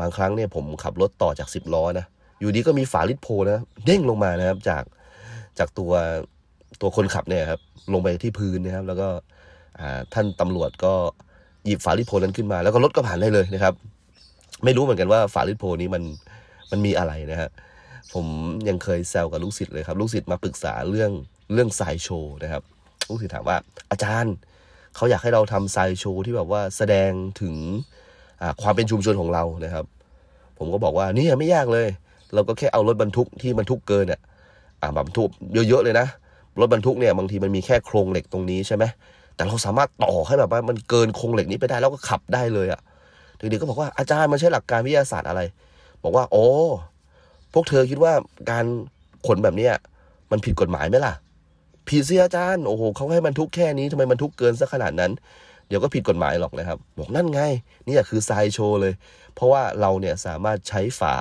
[0.01, 2.07] บางครั้งเนี่ยผมขับรถต่อจากสิบล้อนะ
[2.41, 4.85] อยู่ดีก็มีฝาลิดโพนะเด้งลงมานะครับจาก
[5.59, 5.93] จากตัว
[6.81, 7.61] ตัวคนขับเนี่ยครับ
[7.93, 9.09] ลงไปที่พื้นนะครับ แล้วก็
[10.15, 10.93] ท่านตำรวจก็
[11.67, 13.75] หยิบฝาลิดโพนั้นขึ้นมา แล้วก็รถก็ผ่านได้เลยนะครับ
[14.65, 16.03] ไม่รู้เหมือนกันว่าฝาลิดโพนี้มัน
[16.71, 17.51] มันมีอะไรนะฮะ
[18.15, 18.27] ผม
[18.69, 21.11] ยังเคยแซวกับลูกศิษย์เลยครับ ลูกศิษย์มาปรึกษาเรื่อง
[21.53, 22.63] เรื่องไซโชว์นะครับ
[23.09, 23.57] ลูกศิษย์ถามว่า
[23.91, 24.35] อาจารย์
[24.97, 27.55] เขาอยากให้เราทำไซโชว์ที่แบบว่าแสดงถึง
[28.63, 29.85] ความเป็นชุมชนของเรานะครับ
[30.59, 31.89] ผมก็บอกว่านี่ไม่ยากเลย
[32.35, 34.21] เราก็แค่เอารถบรรทุกที่บรรทุกเกินอะ
[34.81, 35.31] อ่าบรรทุก
[35.69, 36.07] เยอะๆเลยนะ
[36.61, 38.85] รถบรรทุกเนี่ยบางทีมันมีแค่โครงเหล็กตรงนี้ใช่ไหม
[39.37, 42.81] แต่เราสามารถต่อให้แบบว่ามันเกินโครงเหล็กนี้ไปได้แล้วก็ขับได้เลยอะ่ะ
[43.37, 45.41] เด็กๆก็บอกว่าอาจารย์มันใช้หลักการวิทยาศาสตร์อะไร
[46.03, 46.45] บอกว่าโอ้
[47.53, 48.13] พวกเธอคิดว่า
[48.51, 48.65] การ
[49.27, 49.73] ขนแบบเนี้ย
[50.31, 51.15] มันผิดกฎหมายไหมล่ะ
[51.89, 55.13] ผิดสิอาจารย์โอ้โหเขาให้บรรทุกแค่นี้ทำไมบรรทุกเกินซะขนาดนั้น
[55.69, 57.41] เดี๋ยวก็ผิดกฎหมายหรอกนะครับ บอกนั่นไง
[57.87, 58.93] นี่คือไซโชเลย
[59.35, 61.17] เพราะว่าเราเนี่ยสามารถใช้ฝา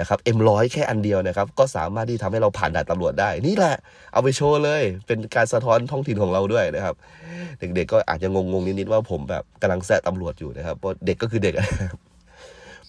[0.00, 3.76] นะครับเอ็มร้อยแค่อันเดียวนะครับ ก็สามารถที่ทำให้เราผ่านด่านตำรวจได้ นี่แหละ
[4.12, 6.94] เอาไปโชว์เลย เป็นการสะท้อนท้องถิ่นของเราด้วยนะครับ
[7.58, 11.54] เด็กๆก็อาจจะงงๆนิดๆว่าผมแบบกำลังแซะตำรวจอยู่นะครับเพราะเด็กก็คือเด็ก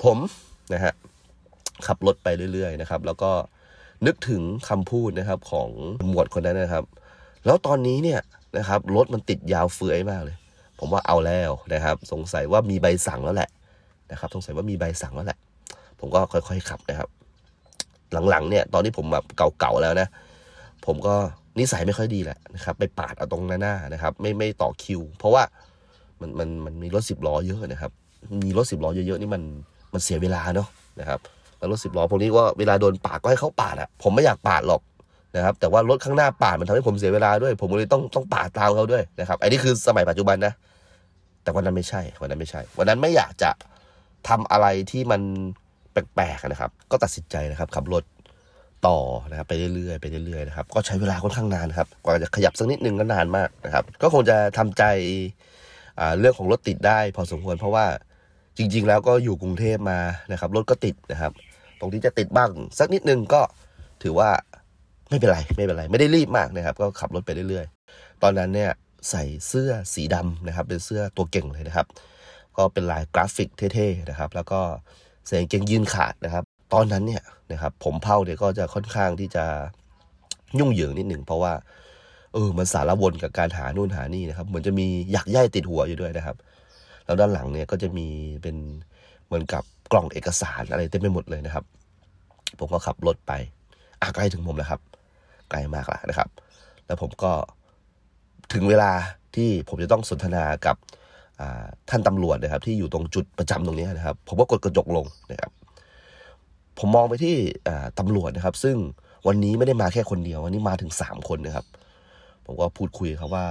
[0.03, 0.17] ผม
[0.73, 0.93] นะฮะ
[1.87, 3.31] ขับรถไปเรื่อยๆนะครับ แล้วก็
[4.05, 5.69] นึกถึงคำพูดนะครับของ
[6.07, 6.83] หมวดคนนั้นนะครับ
[7.45, 8.21] แล้วตอนนี้เนี่ย
[8.57, 10.35] นะครับรถมันติดยาวเฟือยมากเลย
[10.79, 13.49] ผมว่าเอาแล้วนะครับ สงสัยว่ามีใบสั่งแล้วแหละ
[14.11, 15.39] นะครับ สงสัยว่ามีใบสั่งแล้วแหละ
[15.99, 17.09] ผมก็ค่อยๆขับนะครับ
[18.29, 19.25] หลังๆเนี่ย ตอนที่ผมแบบ
[19.59, 20.07] เก่าๆแล้วนะ
[20.85, 21.15] ผมก็
[21.59, 25.43] นิสัยไม่ค่อยดีแหละนะครับ ไปปาดเอาตรงหน้านะครับ ไม่ไม่ต่อคิว เพราะว่า
[26.21, 27.91] มันมันมันมีรถสิบล้อเยอะนะครับ
[28.45, 29.41] มีรถสิบล้อเยอะๆนี่มัน
[29.93, 30.67] มันเสียเวลาเนาะ
[30.99, 31.19] นะครับ
[31.57, 34.81] แล้วรถสิบล้อพวกนี้ก็เวลาโดนปาดก็ให้เขาปาดอะผมไม่อยากปาดหรอก
[35.35, 40.53] นะครับ แต่ว่ารถข้างหน้าปาดมันทำให้ผมเสียเวลาด้วย ผมเลยต้องต้องปาดตามเขาด้วยนะครับไอันนี้คือสมัยปัจจุบันนะ
[41.43, 43.51] แต่วันนั้นไม่ใช่ วันนั้นไม่ใช่ วันนั้นไม่อยากจะ
[44.29, 45.21] ทำอะไรที่มัน
[45.91, 48.03] แปลกๆนะครับ ก็ตัดสินใจนะครับขับรถ
[48.87, 48.97] ต่อ
[49.29, 54.83] นะครับไปเรื่อยๆไปเรื่อยๆนะครับก็ใช้เวลาค่อนข้างนานครับกว่าจะขยับสักนิดนึงก็นานมากนะครับ ก็คงจะทำใจ
[56.19, 57.85] เรื่องของรถติดได้พอสมควรเพราะว่า
[58.57, 59.99] จริง ๆ แล้วก็อยู่กรุงเทพมา
[60.31, 61.31] นะครับรถก็ติดนะครับ
[61.79, 62.49] ตรงที่จะติดบ้าง
[62.79, 63.41] สักนิดนึงก็
[64.03, 64.29] ถือว่า
[65.09, 68.71] ไม่เป็นไรไม่เป็นไร ไม่ได้รีบมากนะครับ ก็ขับรถไปเรื่อยๆ ตอนนั้นเนี่ย
[69.09, 71.87] ใส่เสื้อสีดำนะครับ เป็นเสื้อตัวเก่งเลยนะครับ
[72.57, 74.59] ก็เป็นลายกราฟิกเท่ๆนะครับ แล้วก็
[75.25, 79.45] เสียงเกงยืนขาดนะครับ ตอนนั้นเนี่ยนะครับ ผมเผาเนี่ยก็จะค่อนข้างที่จะ
[80.59, 81.53] ยุ่งเหยิงนิดหนึ่งเพราะว่า
[82.33, 86.35] เออมันสารวนกับการหานู่นหานี่นะครับ เหมือนจะมีหยักย่ายติดหัวอยู่ด้วยนะครับ
[87.05, 88.07] แล้วด้านหลังเนี่ยก็จะมี
[88.41, 88.55] เป็น
[89.25, 91.63] เหมือนกับกล่องเอกสารอะไรเต็มไปหมดเลยนะครับ
[92.59, 93.33] ผมก็ขับรถไป
[94.01, 94.81] อะใกล้ถึงผมแล้วครับ
[95.49, 96.29] ไกลมากแล้วนะครับ
[96.85, 97.31] แล้วผมก็
[98.53, 98.91] ถึงเวลา
[99.35, 100.75] ที่ผมจะต้องสนทนากับ
[101.89, 105.51] ท่านตำรวจนะครับ ที่อยู่ตรงจุดประจำตรงนี้นะครับ ผมก็กดกระจกลงนะครับ
[106.79, 107.35] ผมมองไปที่
[107.99, 108.77] ตำรวจนะครับ ซึ่ง
[109.27, 111.65] วันนี้ไม่ได้มาแค่คนเดียว วันนี้มาถึงสามคนนะครับ
[112.45, 113.45] ผมก็พูดคุยครับว่า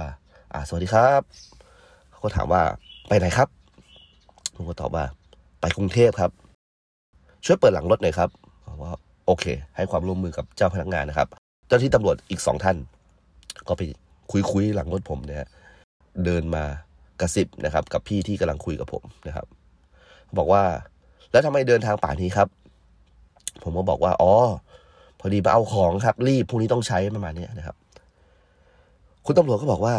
[0.53, 1.21] อ่า สวัสดีครับ
[2.09, 2.61] เขาก็ถามว่า
[3.07, 3.47] ไปไหนครับ
[4.55, 5.05] ผมก็ตอบว่า
[5.61, 6.31] ไปกรุงเทพครับ
[7.45, 8.29] ช่วยเปิดหลังรถหน่อยครับ
[8.65, 8.91] ผมว่า
[9.25, 11.27] โอเค ให้ความร่วมมือกับเจ้าพนักงานนะครับ
[11.67, 12.77] เจ้าที่ตำรวจอีกสองท่าน
[13.67, 13.81] ก็ไป
[14.31, 15.47] คุยคุยหลังรถผมเนี่ย
[16.25, 16.63] เดินมา
[17.21, 19.45] กระซิบนะครับ กับพี่ที่กำลังคุยกับผมนะครับ
[20.37, 20.63] บอกว่า
[21.31, 22.47] แล้วทำไมเดินทางป่านี้ครับ
[23.63, 24.33] ผมก็บอกว่าอ๋อ
[25.19, 27.75] พอดีมาเอาของครับ รีบพรุ่งนี้ต้องใช้ประมาณนี้นะครับ
[29.25, 29.95] คุณตำรวจก็บอกว่า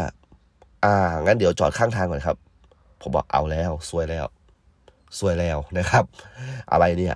[0.85, 2.37] อ่า งั้นเดี๋ยวจอดข้างทางก่อนครับ
[3.01, 4.27] ผมบอกเอาแล้วซวยแล้ว
[5.19, 6.05] ซวยแล้วนะครับ
[6.73, 7.14] อะไรเนี่ย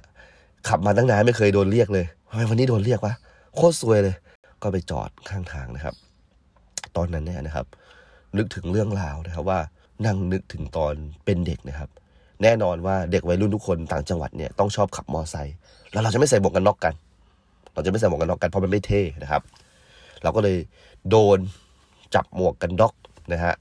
[0.68, 3.14] ขับมาตั้งนานไม่เคยโดนเรียกเลยทำไมวันนี้โดนเรียกวะ
[3.56, 4.14] โคตรซวยเลย
[4.62, 5.94] ก็ไปจอดข้างทางนะครับ
[6.96, 7.66] ตอนนั้นเนี่ยนะครับ
[8.36, 9.60] นึกถึงเรื่องราวนะครับว่า
[10.06, 11.88] นั่งนึกถึงตอนเป็นเด็กนะครับ
[12.42, 15.54] แน่นอนว่าเด็กวัยรุ่นทุกคนต่างจังหวัดเนี่ยต้องชอบขับมอไซค์
[15.92, 16.94] แล้วเราจะไม่ใส่หมวกกันน็อกกัน
[17.74, 19.42] เราจะไม่ใส่หมวกกันน็อกกันเพราะมันไม่เท่นะครับ
[20.22, 20.56] เราก็เลย
[21.10, 21.38] โดน
[22.14, 22.94] จับหมวกกันน็อก
[23.32, 23.54] นะฮะ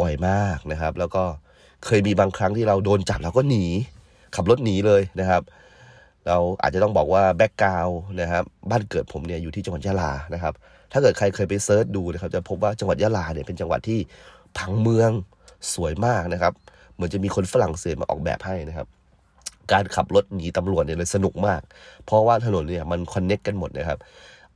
[0.00, 1.22] บ่อยมากนะครับ แล้วก็
[1.84, 3.64] เคยมีบางครั้งที่เราโดนจับเราก็หนี
[4.34, 5.42] ขับรถหนีเลยนะครับ
[6.26, 7.88] เราอาจจะต้องบอกว่า background
[8.20, 10.54] นะครับบ้านเกิดผมเนี่ยอยู่ที่จังหวัดยะลานะครับ
[10.92, 13.98] ถ้าเกิดใครเคยไป search ดูนะครับ จะพบว่าจังหวัดยะลาเนี่ยเป็นจังหวัดที่
[14.58, 15.10] ผังเมือง
[15.74, 16.52] สวยมากนะครับ
[16.94, 18.86] เหมือนจะมีคนฝรั่งเศสมาออกแบบให้นะครับ
[19.72, 21.60] การขับรถหนีตำรวจเนี่ยเลยสนุกมาก
[22.04, 23.98] เพราะว่าถนนเนี่ยมันคอนเน็กกันหมดนะครับ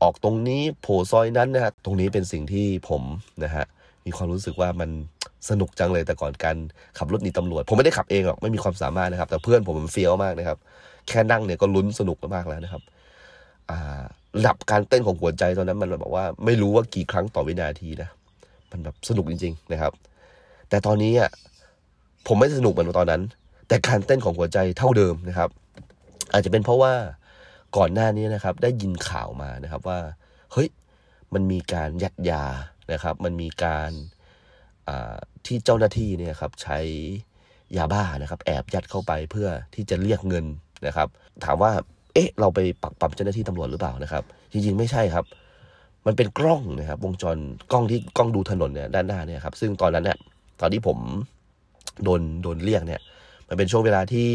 [0.03, 3.03] ออกตรงนี้โผล่ซอยนั้นนะฮะตรงนี้เป็นสิ่งที่ผม
[3.45, 3.65] นะฮะ
[4.07, 4.91] มีความรู้สึกว่ามัน
[5.49, 6.57] สนุกจังเลยแต่ก่อนการ
[6.99, 10.59] ขับรถหนีตำรวจ ผมไม่ได้ขับเองหรอกไม่มีความสามารถนะครับ แต่เพื่อนผมมันเฟี้ยวมากนะครับ
[11.09, 12.83] แค่นั่งเนี่ยก็ลุ้นสนุกมากแล้วนะครับ
[13.71, 14.03] อ่า
[14.41, 18.09] หลับการเต้นของหัวใจตอนนั้นมันแบบว่า ไม่รู้ว่ากี่ครั้งต่อวินาทีนะ
[18.71, 19.93] มันแบบสนุกจริง ๆ นะครับ
[20.69, 21.31] แต่ตอนนี้อะ
[22.27, 23.23] ผมไม่สนุกเหมือนตอนนั้น
[23.69, 25.51] แต่การเต้นของหัวใจเท่าเดิมนะครับ
[26.33, 26.95] อาจจะเป็นเพราะว่า
[27.77, 30.01] ก่อนหน้านี้นะครับ ได้ยินข่าวมานะครับว่า
[30.53, 30.69] เฮ้ย
[31.35, 32.45] มันมีการยัดยา
[32.93, 33.91] นะครับ มันมีการ
[35.47, 36.79] ที่เจ้าหน้าที่เนี่ยครับใช้
[37.77, 40.47] ยาบ้านะครับ แอบยัดเข้าไปเพื่อที่จะเรียกเงิน
[40.87, 41.09] นะครับ
[41.45, 41.73] ถามว่า
[42.15, 44.23] เอ๊ะ เราไปปักปั๊มเจ้าหน้าที่ตำรวจหรือเปล่านะครับ
[44.53, 45.25] จริงๆไม่ใช่ครับ
[46.07, 47.37] มันเป็นกล้องนะครับ วงจร
[47.73, 50.19] กล้องที่กล้องดูถนนเนี่ยด้านหน้าเนี่ยครับ ซึ่งตอนนั้นเนี่ย
[50.61, 50.99] ตอนที่ผม
[52.05, 53.01] โดนโดนเรียกเนี่ย
[53.49, 54.29] มันเป็นช่วงเวลาที่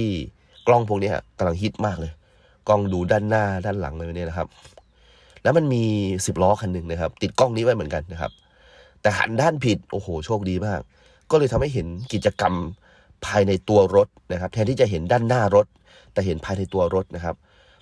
[0.67, 2.11] กล้องพวกนี้กำลังฮิตมากเลย
[2.67, 4.47] กล้องดูด้านหน้าด้านหลังเลยเนี่ยนะครับ
[5.43, 5.83] แล้วมันมี
[6.25, 8.31] สิบล้อคันหนึ่งนะครับ ติดกล้องนี้ไว้เหมือนกันนะครับ
[9.01, 10.81] แต่หันด้านผิดโอ้โหโชคดีมาก
[11.31, 12.53] ก็เลยทำให้เห็นกิจกรรม
[13.25, 15.65] ภายในตัวรถนะครับ แทนที่จะเห็นด้านหน้ารถ
[16.13, 17.35] แต่เห็นภายในตัวรถนะครับ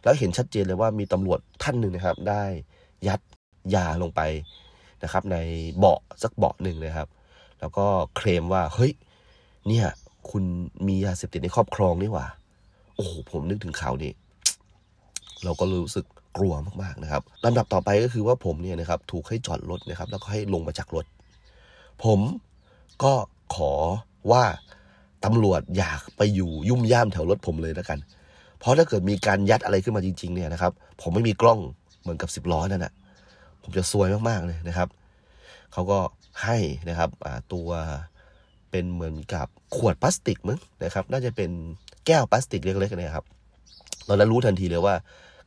[0.07, 2.43] แล้วเห็นชัดเจนเลยว่ามีตำรวจท่านหนึ่งนะครับ ได้
[3.07, 3.19] ยัด
[3.75, 4.21] ยาลงไป
[5.03, 5.37] นะครับ ใน
[5.77, 7.07] เบาะสักเบาะหนึ่งนะครับ
[7.59, 8.91] แล้วก็เคลมว่าเฮ้ย
[9.67, 9.87] เนี่ย
[10.29, 10.43] คุณ
[10.87, 12.27] มียาเสพติดในครอบครองนี่หว่า
[12.95, 14.11] โอ้โหผมนึกถึงข่าวนี้
[15.43, 16.05] เราก็รู้สึก
[16.37, 21.05] กลัวมากๆนะครับลำดับต่อไปก็คือว่าผมเนี่ยนะครับ ถูกให้จอดรถนะครับ แล้วก็ให้ลงมาจากรถ
[22.03, 22.19] ผม
[23.03, 23.13] ก็
[23.55, 23.73] ขอ
[24.31, 24.43] ว่า
[25.25, 27.99] ตำรวจอยากไปอยู่ยุ่มย่ามแถวรถผมเลยแล้วกัน
[28.59, 31.59] เพราะถ้าเกิดมีการยัดอะไรขึ้นมาจริง ๆ เนี่ยนะครับ ผมไม่มีกล้อง
[32.01, 32.93] เหมือนกับสิบล้อนั่นแหะ
[33.61, 34.87] ผมจะซวยมากๆเลยนะครับ
[35.73, 35.99] เขาก็
[36.43, 36.57] ให้
[36.89, 37.09] นะครับ
[37.53, 37.67] ตัว
[38.71, 41.49] เป็นเหมือนกับขวดพลาสติกมั้งนะครับ น่าจะเป็น
[42.05, 43.25] แก้วพลาสติกเล็กๆนะครับ
[44.07, 44.95] ตอนนั้นรู้ทันทีเลยว่า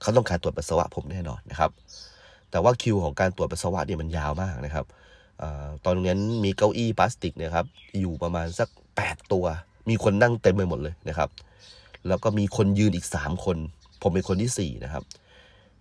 [0.01, 1.70] เขาต้องการตรวจปัสสาวะผมแน่นอนนะครับ
[2.51, 4.85] แต่ว่าคิวของการตรวจปัสสาวะเนี่ยมันยาวมากนะครับ
[5.42, 5.44] อ
[5.85, 7.66] ตอนนั้นมีเก้าอี้พลาสติกนะครับ
[8.01, 9.44] อยู่ประมาณสักแปดตัว
[9.88, 11.29] มีคนนั่งเต็มไปหมดเลยนะครับ
[12.08, 13.56] แล้วก็มีคนยืนอีกสามคน
[14.02, 15.04] ผมเป็นคนที่สี่นะครับ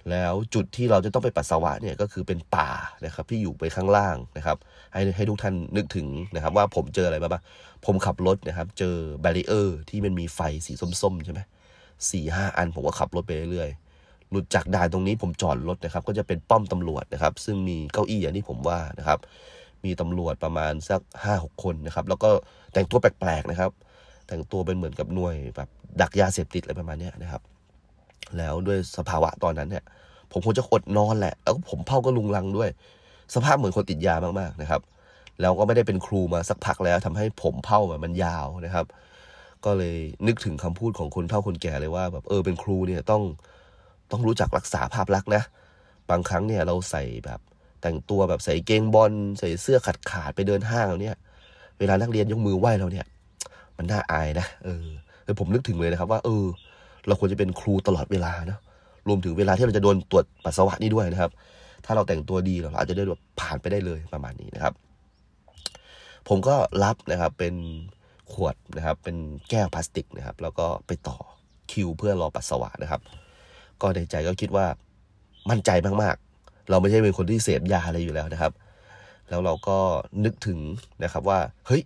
[0.10, 2.70] แล้วจุดที่เราจะต้องไปปัสสาวะเนี่ยก็คือเป็นป่า
[3.06, 4.58] นะครับที่อยู่ไปข้างล่างนะครับ
[4.94, 7.44] ให้ให้ทุกท่านนึกถึงนะครับ ว่าผมเจออะไรบ้าง
[7.86, 11.40] ผมขับรถนะครับ เจอแบรีเออร์ที่มันมีไฟสีส้มๆใช่ไหม
[12.12, 19.20] สี่ห้าอันผมก็ขับรถไปเรื่อยๆหลุดจากด่านตรงนี้ผมจอดรถนะครับ ก็จะเป็นป้อมตำรวจนะครับ ซึ่งมีเก้าอี้อย่างที่ผมว่านะครับ
[19.86, 22.30] มีตำรวจประมาณสักห้าหกคนนะครับ แล้วก็
[22.74, 23.72] แต่งตัวแปลกๆนะครับ
[24.30, 25.70] แต่งตัวเป็นเหมือนกับหน่วยแบบ
[26.02, 27.42] ดักยาเสพติดอะไรประมาณนี้นะครับ
[28.38, 29.84] แล้วด้วยสภาวะตอนนั้นเนี่ย
[30.32, 32.70] ผมคงจะอดนอนแหละ แล้วผมเผาก็ลุงลังด้วย
[33.36, 34.82] สภาพเหมือนคนติดยามากๆนะครับ
[35.42, 38.86] แล้วก็ไม่ได้เป็นครูมาสักพักแล้วทำให้ผมเผามันยาวนะครับ
[39.66, 43.24] ก็เลยนึกถึงคำพูดของคนเฒ่าคนแก่เลยว่าแบบเออเป็นครูเนี่ยต้อง
[44.12, 45.44] ต้องรู้จักรักษาภาพลักษณ์นะ
[46.10, 47.40] บางครั้งเนี่ยเราใส่แบบ
[47.82, 51.16] แต่งตัวแบบใส่เกงบอลใส่เสื้อขาดขาดไปเดินห้างเราเนี่ย
[51.80, 53.06] เวลานักเรียนยกมือไหว้เราเนี่ย
[53.80, 54.86] มันน่าอายนะเออ
[55.26, 56.46] แต่ผมนึกถึงเลยนะครับ ว่าเออ
[57.08, 58.60] เราควรจะเป็นครูตลอดเวลานะ
[59.08, 61.32] รวมถึงเวลาที่เราจะโดนตรวจปัสสาวะนี่ด้วยนะครับ
[61.86, 64.74] ถ้าเราแต่งตัวดีเราอาจจะได้แบบผ่านไปได้เลยประมาณนี้นะครับ
[66.28, 67.56] ผมก็รับนะครับเป็น
[68.34, 69.18] ขวดนะครับ เป็น
[69.50, 71.18] แก้วพลาสติกนะครับ แล้วก็ไปต่อ
[71.72, 73.02] คิวเพื่อรอปัสสาวะนะครับ
[73.82, 74.66] ก็ในใจก็คิดว่า
[75.50, 75.70] มั่นใจ
[76.02, 78.54] มากๆ เราไม่ใช่เป็นคนที่เสพยาอะไรอยู่แล้วนะครับ
[79.30, 79.78] แล้วเราก็
[80.26, 80.60] นึกถึง
[81.04, 81.82] นะครับว่า เฮ้ย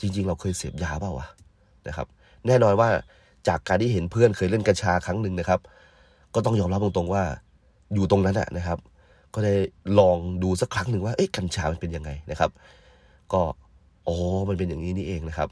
[0.00, 1.26] จริง ๆ เราเคยเสพยาเปล่าวะ
[1.88, 2.06] นะครับ
[2.46, 2.88] แน่นอนว่า
[3.48, 5.60] จากการที่เห็นเพื่อนเคยเล่นกัญชาครั้งหนึ่งนะครับ
[6.34, 7.22] ก็ต้องยอมรับตรงๆว่า
[7.94, 8.78] อยู่ตรงนั้นนะครับ
[9.34, 9.54] ก็ได้
[9.98, 12.50] ลองดูสักครั้งหนึ่งว่าเอ๊ะกัญชามันเป็นยังไงนะครับ
[13.32, 13.40] ก็
[14.06, 14.16] อ๋อ
[14.48, 15.48] มันเป็นอย่างนี้นี่เองนะครับ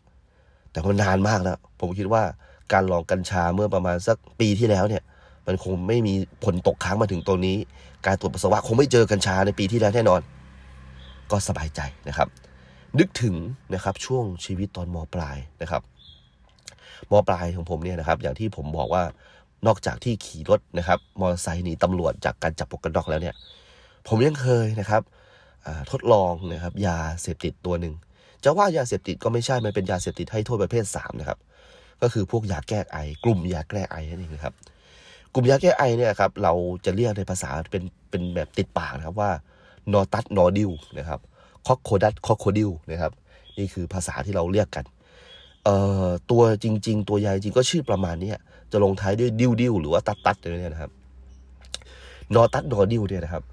[0.71, 2.23] แต่มันนานมากแล้วผมคิดว่า
[2.73, 5.03] การลองกัญชาเมื่อประมาณสักปีที่แล้วเนี่ย
[5.47, 7.57] มันคงไม่มีผลตกค้างมาถึงตัวนี้
[8.07, 10.21] การตรวจปัสสาวะคงไม่เจอกัญชาในปีที่แล้วแน่นอน
[11.31, 12.29] ก็สบายใจนะครับ
[12.99, 13.35] นึกถึง
[13.75, 15.83] นะครับช่วงชีวิตตอนมปลายนะครับ
[17.11, 19.03] มปลายของผมเนี่ยนะครับอย่างที่ผมบอกว่า
[19.67, 23.35] นอกจากที่ขี่รถนะครับมอเตอร์ไซค์หนีตำรวจจากการจับปกกันดอกแล้วเนี่ย
[24.09, 25.03] ผมยังเคยนะครับ
[25.91, 27.95] ทดลองนะครับยาเสพติดตัวหนึ่ง
[28.45, 31.39] จะว่ายาเสพติดก็ไม่ใช่ มันเป็นยาเสพติดให้โทษประเภทสามนะครับ
[32.03, 34.55] ก็คือพวกยาแก้ไอกลุ่มยาแก้ไอนั่นเองนะครับ
[35.35, 36.53] กลุ่มยาแก้ไอเนี่ยครับเรา
[36.85, 39.31] จะเรียกในภาษาเป็นเป็นแบบติดปากนะครับว่า
[39.93, 41.21] นอตัสนอดิวนะครับ
[41.67, 43.13] คอกโคดัตคอกโคดิวนะครับ
[43.59, 44.85] นี่คือภาษาที่เราเรียกกัน
[45.65, 48.33] เอ่อตัวจริง ๆ ตัวยาจริงก็ชื่อประมาณนี้
[48.73, 50.93] จะลงท้ายด้วยดิวดิวหรือว่าตัดตัดเนี่ยนะครับ
[52.35, 53.45] นอตัดนอดิวเนี่ยนะครับ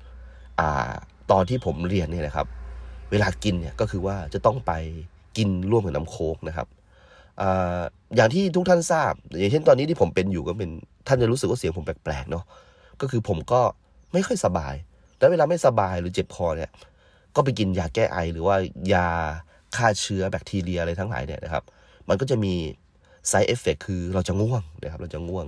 [0.59, 0.91] อ่า
[1.31, 2.47] ตอนที่ผมเรียนเนี่ยนะครับ
[3.11, 4.71] เวลากินเนี่ยก็คือว่าจะต้องไป
[5.37, 6.67] กินร่วมกับน้ำโค้กนะครับ
[7.41, 7.79] อ่า
[8.15, 10.69] อย่างที่ทุกท่านทราบ อย่างเช่นตอนนี้ที่ผมเป็นอยู่ก็เป็น
[11.07, 12.43] ท่านจะรู้สึกว่าเสียงผมแปลกๆเนาะ
[13.01, 13.61] ก็คือผมก็
[14.13, 14.75] ไม่ค่อยสบาย
[15.19, 16.71] แล้วเวลาไม่สบายหรือเจ็บคอเนี่ย
[17.36, 18.56] ก็ไปกินยาแก้ไอ หรือว่า
[18.93, 19.08] ยา
[19.76, 21.63] ฆ่าเชื้อแบคทีเรียอะไรทั้งหลายเนี่ยนะครับ
[22.10, 22.54] มันก็จะมี
[23.32, 25.45] side effect คือเราจะง่วงนะครับ เราจะง่วง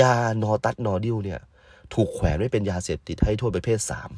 [0.00, 1.40] ยานอตัสนอดิวเนี่ย
[1.94, 4.10] ถูกแขวนไว้เป็นยาเสพติดให้โทษประเภทสาม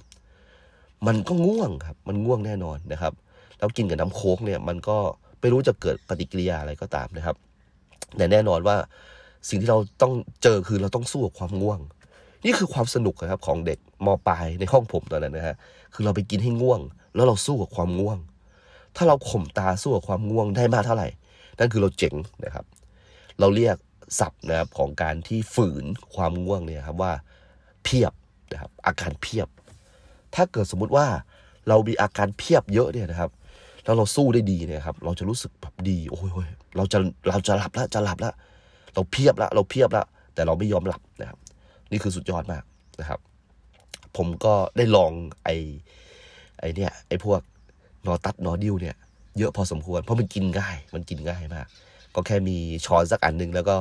[1.07, 3.13] มันก็ง่วงครับ มันง่วงแน่นอนนะครับ
[3.59, 4.99] แล้วกินกับน้ำโค้กเนี่ย มันก็
[5.41, 7.37] ไม่รู้จะเกิดปฏิกิริยาอะไรก็ตามนะครับ
[8.17, 8.77] แต่แน่นอนว่า
[9.49, 11.81] สิ่งที่เราต้องเจอคือเราต้องสู้กับความง่วง
[12.45, 15.57] นี่คือความสนุกครับของเด็กมปลายในห้องผมตอนนั้นนะฮะ
[15.95, 16.81] คือเราไปกินให้ง่วง
[17.15, 18.19] แล้วเราสู้กับความง่วง
[18.97, 21.09] ถ้าเราข่มตาสู้กับความง่วงได้มากเท่าไหร่
[21.59, 22.65] นั่นคือเราเจ๋งนะครับ
[23.41, 23.77] เราเรียก
[24.21, 27.13] ศัพท์นะครับของการที่ฝืนความง่วงเนี่ยครับว่า
[27.85, 28.13] เพียบ
[28.53, 29.49] นะครับอาการเพียบ
[30.35, 31.07] ถ้าเกิดสมมุติว่า
[31.69, 33.31] เรามีอาการเพียบเยอะเนี่ยนะครับ
[33.85, 38.35] แล้วเราสู้ได้ดีเนี่ยครับ เราจะรู้สึกแบบดีโอ้ยเราจะเราจะหลับแล้วจะหลับแล้ว
[38.95, 41.39] เราเพียบแล้วเราเพียบแล้วแต่เราไม่ยอมหลับนะครับ
[41.91, 42.63] นี่คือสุดยอดมาก
[43.01, 43.21] นะครับ
[44.17, 45.13] ผมก็ได้ลอง
[45.45, 45.57] ไอ้
[46.61, 47.41] ไอเนี่ยไอ้พวก
[48.07, 48.97] นอตัดนอดิวเนี่ย
[49.39, 51.67] เยอะพอสมควร เพราะมันกินง่าย มันกินง่ายมาก
[52.15, 53.77] ก็แค่มีช้อนสักอันหนึ่งแล้วก็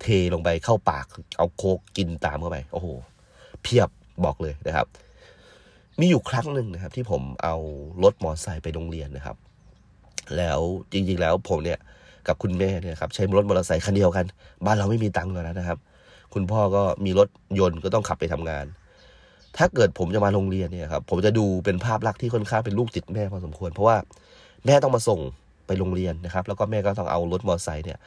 [0.00, 1.06] เทลงไปเข้าปาก
[1.38, 2.86] เอาโคกกินตามเข้าไป โอ้โห
[3.62, 3.88] เพียบ
[4.24, 4.86] บอกเลยนะครับ
[6.00, 7.56] มีอยู่ครั้งหนึ่งนะครับ ที่ผมเอา
[8.02, 9.36] รถมอเตอร์ไซค์ไปโรงเรียนนะครับ
[10.36, 10.60] แล้ว
[10.92, 11.78] จริง ๆ แล้วผมเนี่ย
[12.26, 14.26] กับคุณแม่เนี่ยครับใช้รถมอเตอร์ไซค์คันเดียวกัน
[14.66, 15.78] บ้านเราไม่มีตังค์แล้วนะครับ
[16.34, 18.66] คุณพ่อก็มีรถยนต์ก็ต้องขับไปทำงาน
[19.58, 23.96] ถ้าเกิดผมจะมาโรงเรียนเนี่ยครับผมจะดูเป็นภาพลักษณ์ที่ค่อนข้างเป็นลูกติดแม่พอสมควร เพราะว่า
[24.66, 25.20] แม่ต้องมาส่ง
[25.66, 27.98] ไปโรงเรียนนะครับ แล้วก็แม่ก็ต้องเอารถมอเตอร์ไซค์เนี่ย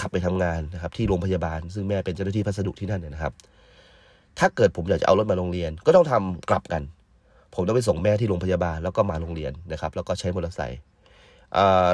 [0.00, 3.32] ขับไปทำงานนะครับ ที่โรงพยาบาล ซึ่งแม่เป็นเจ้าหน้าที่พัสดุที่นั่นนนะครับ
[4.38, 6.82] ถ้าเกิดผมอยากจะเอารถมาโรงเรียน ก็ต้องทำกลับกัน
[7.54, 10.80] ผมต้องไปส่งแม่ที่โรงพยาบาลแล้วก็มาโรงเรียนนะครับ แล้วก็ใช้มอเตอร์ไซค์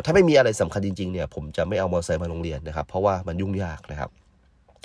[0.05, 4.11] ถ้าไม่มีอะไรสำคัญจริงๆเนี่ยผมจะไม่เอามอเตอร์ไซค์มาโรงเรียนนะครับ เพราะว่ามันยุ่งยากนะครับ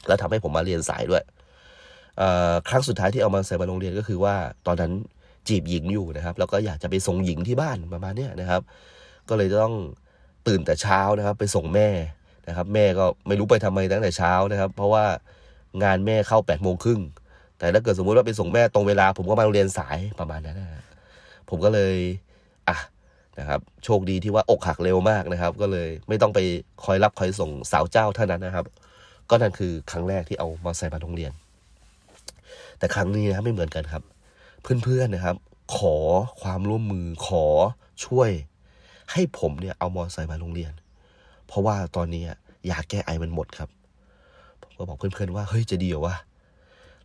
[0.08, 1.24] แล้วทำให้ผมมาเรียนสายด้วย
[2.70, 4.36] ครั้งสุดท้ายที่เอามาใส่มาโรงเรียนก็คือว่า
[4.68, 4.92] ตอนนั้น
[5.48, 8.62] จีบหญิงอยู่นะครับแล้วก็อยากจะไปส่งหญิงที่บ้านประมาณเนี้ยนะครับ
[9.30, 9.76] ก็เลยต้อง
[10.48, 11.90] ตื่นแต่เช้านะครับ ไปส่งแม่
[12.48, 15.06] นะครับ แม่ก็ไม่รู้ไปทำไมตั้งแต่เช้านะครับ เพราะว่า
[15.84, 17.02] งานแม่เข้าแปดโมงครึ่ง
[17.58, 20.84] แต่ถ้าเกิดสมมุติว่าไปส่งแม่ตรงเวลา ผมก็มาโรงเรียนสายประมาณนั้นนะ
[21.50, 21.96] ผมก็เลย
[22.70, 22.78] อะ
[23.40, 26.40] นะครับ โชคดีที่ว่าอกหักเร็วมากนะครับ ก็เลยไม่ต้องไป
[26.84, 28.66] คอยรับคอยส่งสาวเจ้าเท่านั้นนะครับ
[29.30, 31.32] ก็นั่นคือครั้งแรกที่เอามาใส่มาโรงเรียน
[32.80, 34.04] แต่ครั้งนี้นะไม่เหมือนกันครับ
[34.62, 35.36] เพื่อนๆนะครับ
[35.78, 35.96] ขอ
[36.42, 37.46] ความร่วมมือขอ
[38.06, 38.30] ช่วย
[39.12, 40.74] ให้ผมเนี่ยเอามอเตอร์ไซค์มาโรงเรียน
[41.48, 42.24] เพราะว่าตอนนี้
[42.70, 43.70] ยาแก้ไอมันหมดครับ
[44.62, 46.16] ผมก็บอกเพื่อนๆว่าเฮ้ยจะดีเหรอวะ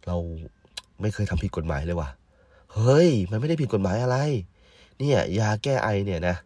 [0.06, 0.16] เรา
[1.00, 2.10] ไม่เคยทำผิดกฎหมายเลยว่ะ
[2.74, 4.16] เฮ้ย มันไม่ได้ผิดกฎหมายอะไร
[4.98, 6.36] เนี่ยยาแก้ไอเนี่ยนะ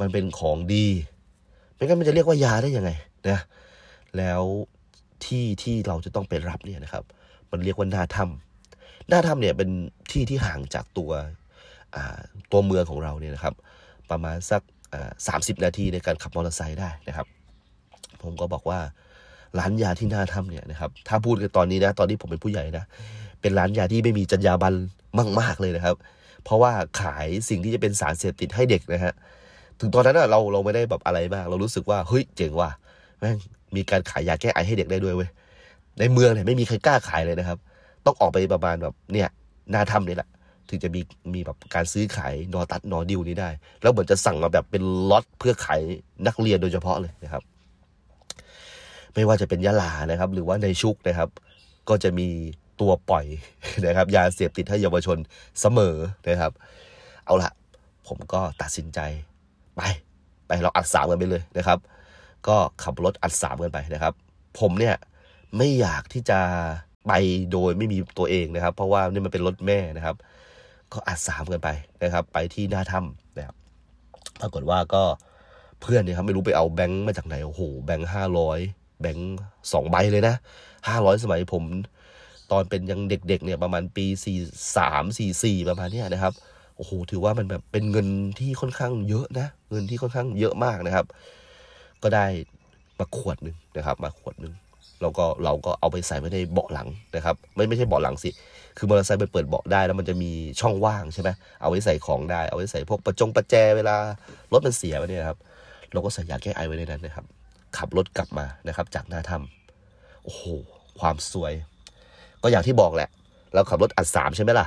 [0.00, 0.86] มันเป็นของดี
[1.74, 2.90] ไม่งั้นมันจะเรียกว่ายาได้ยังไง
[3.28, 3.38] นะ
[4.16, 4.42] แล้ว
[5.24, 7.04] ที่ที่เราจะต้องไปรับเนี่ยนะครับ
[7.50, 8.47] มันเรียกว่าหน้าถ้ำ
[9.08, 9.70] หน้าถ้ำเนี่ยเป็น
[10.10, 11.10] ที่ที่ห่างจากตัว
[12.52, 13.54] ตัวเมืองของเราเนี่ยนะครับ
[14.10, 14.62] ประมาณสัก
[15.26, 17.26] สามสิบนาทีในการขับมอเตอร์ไซค์ได้นะครับ
[18.22, 18.80] ผมก็บอกว่า
[19.58, 22.84] ร้านยาที่หน้าถ้ำเนี่ยนะครับ ถ้าพูดกันตอนนี้นะ ตอนนี้ผมเป็นผู้ใหญ่นะ
[23.40, 24.76] เป็นร้านยาที่ไม่มีจรรยาบรรณ
[25.40, 25.96] มาก ๆ เลยนะครับ
[26.44, 29.14] เพราะว่าขายสิ่งที่จะเป็นสารเสพติดให้เด็กนะฮะ
[29.80, 32.70] ถึงตอนนั้นเราเราไม่ได้แบบอะไรมาก เรารู้สึกว่าเฮ้ยเจ๋งว่ะ
[33.18, 33.36] แม่ง
[33.76, 35.30] มีการขายยาแก้ไอให้เด็กได้ด้วยเว้ย
[35.98, 37.58] ในเมืองเนี่ยไม่มีใครกล้าขายเลยนะครับ
[38.08, 39.28] ต้องออกไปประมาณแบบเนี่ย
[39.70, 40.28] หน้าถ้ำนี่แหละ
[40.68, 41.00] ถึงจะมี
[41.34, 43.50] มีแบบการซื้อขายนอตัดนอดิวนี้ได้
[43.82, 45.80] แล้วเหมือนจะสั่งมาแบบเป็นล็อตเพื่อขาย
[46.26, 47.42] นักเรียนโดยเฉพาะเลยนะครับ
[49.14, 51.28] ไม่ว่าจะเป็นยะลานะครับ หรือว่าในชุกนะครับ
[51.88, 52.28] ก็จะมี
[52.80, 53.26] ตัวปล่อย
[53.86, 55.18] นะครับ ยาเสพติดให้เยาวชน
[55.60, 55.96] เสมอ
[56.28, 56.52] นะครับ
[57.26, 57.50] เอาละ
[58.06, 59.00] ผมก็ตัดสินใจ
[59.76, 59.82] ไป
[60.46, 61.78] ไปเราอัดสามกันไปเลยนะครับ
[62.48, 64.12] ก็ขับรถอัดสามกันไปนะครับ
[64.58, 64.96] ผมเนี่ย
[65.56, 66.40] ไม่อยากที่จะ
[67.08, 67.12] ไป
[67.52, 70.16] โดยไม่มีตัวเองนะครับ เพราะว่านี่มันเป็นรถแม่นะครับ
[70.92, 71.68] ก็อัดสามกันไป
[72.04, 73.56] นะครับ ไปที่หน้าถ้ำนะครับ
[74.40, 75.02] ปรากฏว่าก็
[75.80, 78.58] เพื่อนเนี่ยครับไม่รู้ไปเอาแบงค์มาจากไหนโอ้โหแบงค์ห้าร้อย
[79.00, 79.36] แบงค์
[79.72, 80.34] สองใบเลยนะ
[80.88, 81.64] ห้าร้อยสมัยผม
[82.50, 84.38] ตอนเป็นยังเด็ก ๆ เนี่ยประมาณปีสี่
[84.76, 86.32] สามสี่สี่ประมาณเนี้ยนะครับ
[86.76, 91.06] โอ้โหถือว่ามันแบบเป็นเงินที่ค่อนข้างเยอะนะ เงินที่ค่อนข้างเยอะมากนะครับ
[92.02, 92.26] ก็ได้
[92.98, 94.52] มาขวดหนึ่งนะครับ มาขวดหนึ่ง
[95.02, 98.30] เราก็เราก็เอาไปใส่ไว้ในเบาะหลังนะครับ ไม่ไม่ใช่เบาะหลังสิ
[98.78, 100.30] คือมอเตอร์ไซค์ไปเปิดเบาะได้แล้วมันจะมี
[100.60, 101.30] ช่องว่างใช่ไหม
[101.60, 103.96] เอาไว้ใส่ของได้ เอาไว้ใส่พวกประจงประแจเวลา
[104.52, 105.38] รถมันเสียไปเนี่ยครับ
[105.92, 107.24] เราก็ใส่ยาแก้ไอไว้ในนั้นนะครับ
[107.76, 110.42] ขับรถกลับมานะครับ จากหน้าถ้ำโอ้โห
[111.00, 111.52] ความสวย
[112.42, 113.08] ก็อย่างที่บอกแหละ
[113.54, 114.66] เราขับรถอัดสามใช่ไหมล่ะ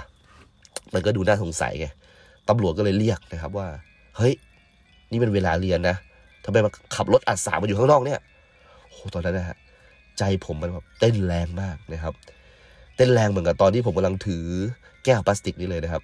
[0.93, 1.87] มันก็ดูน่าสงสัยไง
[2.49, 3.67] ตำรวจก็เลยเรียกนะครับว่า
[4.17, 4.33] เฮ้ย
[5.11, 5.95] นี่เป็นเวลาเรียนนะ
[6.45, 8.19] ทำไมมาขับรถอัดสามมาอยู่ข้างนอกเนี่ย
[8.89, 9.57] โอ้ตอนนั้นนะฮะ
[10.21, 12.13] ใจผมมันแบบเต้นแรงมากนะครับ
[12.95, 14.45] เต้นแรงเหมือนกับตอนที่ผมกำลังถือ
[15.05, 16.03] แก้วพลาสติกนี่เลยนะครับ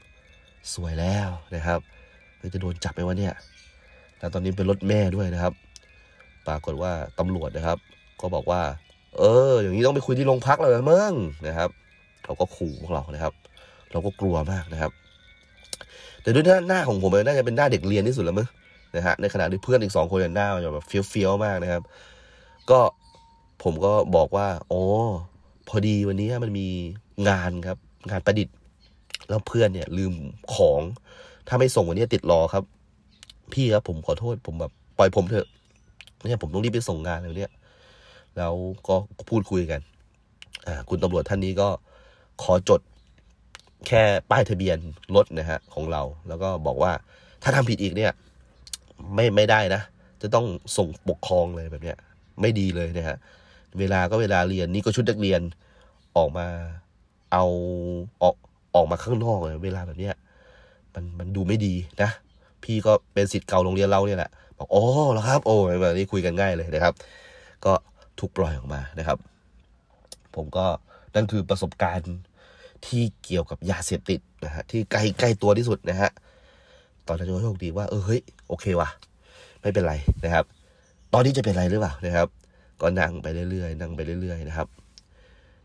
[0.74, 1.80] สวยแล้วนะครับ
[2.53, 3.34] จะโดนจับไหมวะเนี่ย
[4.18, 5.53] แต่ตอนนี้เป็นรถแม่ด้วยนะครับ
[6.47, 7.78] ปรากฏว่าตำรวจนะครับ
[8.22, 8.61] ก็บอกว่า
[9.18, 11.13] เออ อย่างนี้ต้องไปคุยที่โรงพักเลยมึง
[11.47, 11.70] นะครับ
[12.24, 13.34] เขาก็ขู่พวกเรานะครับ
[13.91, 14.91] เราก็กลัวมากนะครับ
[16.22, 18.47] แต่ด้วยหน้าหน้าของผมน่าจะเป็นหน้าเด็กเรียนที่สุดแล้วมั้ง
[18.95, 21.82] นะฮะในขณะที่เพื่อนอีกสองคนหน้าแบบเฟี้ยวเฟี้ยวมากนะครับ
[22.72, 22.80] ก็
[23.63, 24.81] ผมก็บอกว่าอ๋อ
[25.67, 26.67] พอดีวันนี้มันมี
[27.29, 27.77] งานครับ
[28.09, 28.55] งานประดิษฐ์
[29.29, 30.13] แล้วเพื่อนเนี่ย ลืม
[30.55, 30.81] ของ
[31.47, 32.63] ถ้าไม่ส่งวันนี้ติดรอครับ
[33.53, 35.47] พี่ครับผมขอโทษ ผมแบบปล่อยผมเถอะ
[36.25, 37.51] เนี่ยผมต้องรีบไปส่งงานเลยเนี่ย
[38.37, 38.53] แล้ว
[38.87, 38.95] ก็
[39.29, 39.81] พูดคุยกัน
[40.67, 41.69] อ่า คุณตำรวจท่านนี้ก็
[42.43, 42.81] ขอจด
[43.87, 44.77] แค่ป้ายทะเบียน
[45.15, 46.91] รถนะฮะ ของเรา แล้วก็บอกว่า
[47.43, 48.11] ถ้าทำผิดอีกเนี่ย
[49.15, 49.81] ไม่ไม่ได้นะ
[50.21, 50.45] จะต้อง
[50.77, 51.97] ส่งปกครองเลยแบบเนี้ย
[52.41, 53.17] ไม่ดีเลยนะฮะ
[53.80, 55.41] เวลาก็เวลาเรียนนี่ก็ชุดนักเรียน
[56.18, 56.47] ออกมา
[57.32, 57.45] เอา
[58.24, 58.36] ออก
[58.76, 60.15] ออกมาข้างนอกเลยเวลาแบบเนี้ย
[60.93, 62.09] มันมันดูไม่ดีนะ
[62.63, 66.93] พี่ก็เป็นสิทธิ์เก่าโรงเรียนเราเนี่ยแหละบอกโอ้แล้วครับ โอ้แบบนี้คุยกันง่ายเลยนะครับ
[67.65, 67.74] ก็
[68.20, 69.18] ถูกปล่อยออกมานะครับ
[70.36, 70.65] ผมก็
[71.15, 72.15] นั่นคือประสบการณ์
[72.86, 76.11] ที่เกี่ยวกับยาเสพติดนะฮะที่ใกล้ใกล้ตัวที่สุดนะฮะ
[77.07, 78.89] ตอนนั้นก็โชคดีว่าเออเฮ้ยโอเคว่ะ
[79.61, 79.93] ไม่เป็นไร
[80.26, 80.45] นะครับ
[81.13, 82.28] ตอนนี้จะเป็นไรหรือเปล่านะครับ
[82.82, 84.67] ก็นั่งไปเรื่อยๆนั่งไปเรื่อยๆนะครับ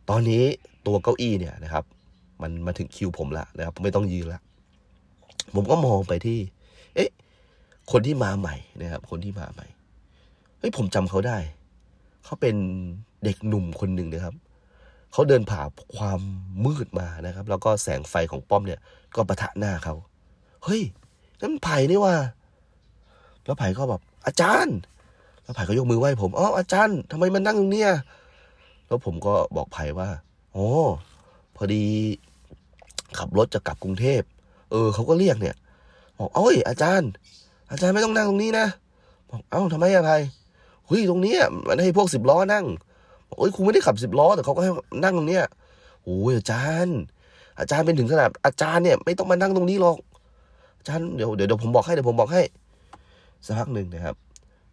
[0.09, 0.43] ตอนนี้
[0.87, 1.85] ตัวเก้าอี้เนี่ยนะครับ
[2.43, 4.41] มันมาถึงคิวผมละนะครับผมไม่ต้องยืนละ
[5.55, 6.39] ผมก็มองไปที่
[6.95, 7.11] เอ๊ะ
[7.93, 9.67] คนที่มาใหม่นะครับ คนที่มาใหม่
[10.59, 11.39] เฮ้ยผมจำเขาได้
[12.25, 12.57] เขาเป็น
[13.25, 14.35] เด็กหนุ่มคนหนึ่งนะครับ
[15.13, 15.63] เขาเดินผ่า
[15.97, 16.21] ความ
[16.65, 18.81] มืดมานะครับ แล้วก็แสงไฟของป้อมเนี่ย
[19.15, 19.95] ก็ประทะหน้าเขา
[20.65, 20.83] เฮ้ย
[21.41, 22.15] นั่นไผ่นี่ว่า
[23.45, 24.77] แล้วไผ่ก็แบบอาจารย์
[25.53, 27.91] แล้วไผ่ก็ยกมือไหว้ผมอ๋ออาจารย์ทำไมมันนั่งตรงเนี้ย
[28.87, 30.09] แล้วผมก็บอกไผ่ว่า
[30.57, 30.67] อ๋อ
[31.57, 31.85] พอดี
[33.19, 34.23] ขับรถจะกลับกรุงเทพ
[34.71, 35.57] เออเขาก็เรียกเนี่ย
[36.19, 37.09] บอกเอ้ย อาจารย์
[37.71, 38.67] อาจารย์ไม่ต้องนั่งตรงนี้นะ
[39.31, 40.17] บอกเอ้าทำไมอะไผ่
[40.87, 42.65] เฮ้ยตรงเนี้ยมันให้พวกสิบล้อนั่ง
[43.29, 44.71] บอกเอ้ยครูไม่ได้ขับสิบล้อแต่เขาก็ให้
[45.05, 45.45] นั่งตรงเนี้ย
[46.05, 46.99] โอ้ยอาจารย์
[47.61, 49.97] อาจารย์เป็นถึงขนาดอาจารย์เนี่ย ไม่ต้องมานั่งตรงนี้หรอก
[50.79, 52.43] อาจารย์เดี๋ยวเดี๋ยวผมบอกให้เดี๋ยวผมบอกให้
[53.47, 54.17] สักพักหนึ่งนะครับ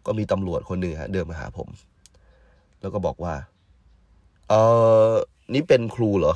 [0.06, 1.68] ก็มีตำรวจคนหนึ่งฮะเดินมาหาผม
[2.80, 3.34] แล้วก็บอกว่า
[4.48, 4.54] เอ
[5.12, 5.14] อ
[5.54, 6.34] นี่เป็นครูเหรอ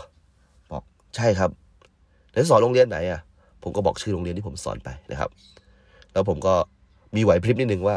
[0.73, 0.85] บอก
[1.17, 1.51] ใช่ครับ
[2.33, 3.21] แล้วสอนโรงเรียนไหนอะ
[3.63, 5.31] ผมก็บอกชื่อโรงเรียนที่ผมสอนไปนะครับ
[6.13, 6.55] แล้วผมก็
[7.17, 7.97] มีไหวพริบนิดนึงว่า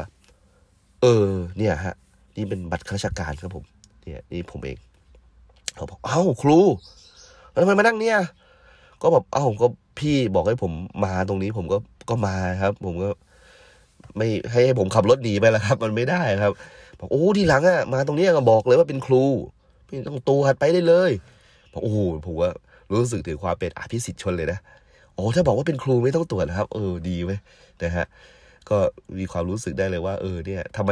[1.01, 1.25] เออ
[1.57, 1.95] เนี่ยฮะ
[2.35, 3.63] นี่เป็นบัตรข้าราชการครับผม
[4.03, 4.77] เนี่ยนี่ผมเอง
[5.75, 6.59] เขาบอกเอ้าครู
[7.51, 8.19] แล้วทำไมมานั่งเนี่ย
[9.01, 9.67] ก็แบบเอ้าก็
[9.99, 10.71] พี่บอกให้ผม
[11.05, 11.77] มาตรงนี้ ผมก็
[12.09, 13.09] ก็มาครับ ผมก็
[14.17, 16.53] ไม่ให้ให้ผมขับรถหนีไปแล้วครับ มันไม่ได้ครับ
[16.99, 19.23] บอกโอ้ทีหลังอะมาตรงนี้ก็บอกเลยว่าเป็นครู
[19.85, 21.11] ไม่ต้องตัวหัดไปได้เลย
[21.73, 22.49] บอกโอ้โหผมว่า
[22.91, 24.59] รู้สึกถึงความเป็นอภิสิทธิ์ชนเลยนะ
[25.15, 27.31] โอ้ถ้าบอกว่าเป็นครูไม่ต้องตรวจนะครับ เออดีไหม
[27.83, 28.05] นะฮะ
[28.69, 28.77] ก็
[29.19, 30.91] มีความรู้สึกได้เลยว่า เออเนี่ยทำไม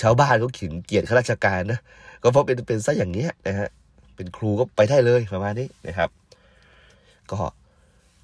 [0.00, 1.80] ชาวบ้านเขาขิงเกียรติข้าราชการนะ
[2.22, 3.68] ก็เพราะเป็นเป็นซะอย่างเงี้ยนะฮะ
[4.16, 6.10] เป็นครูก็ไปได้เลยประมาณนี้นะครับ
[7.30, 7.38] ก็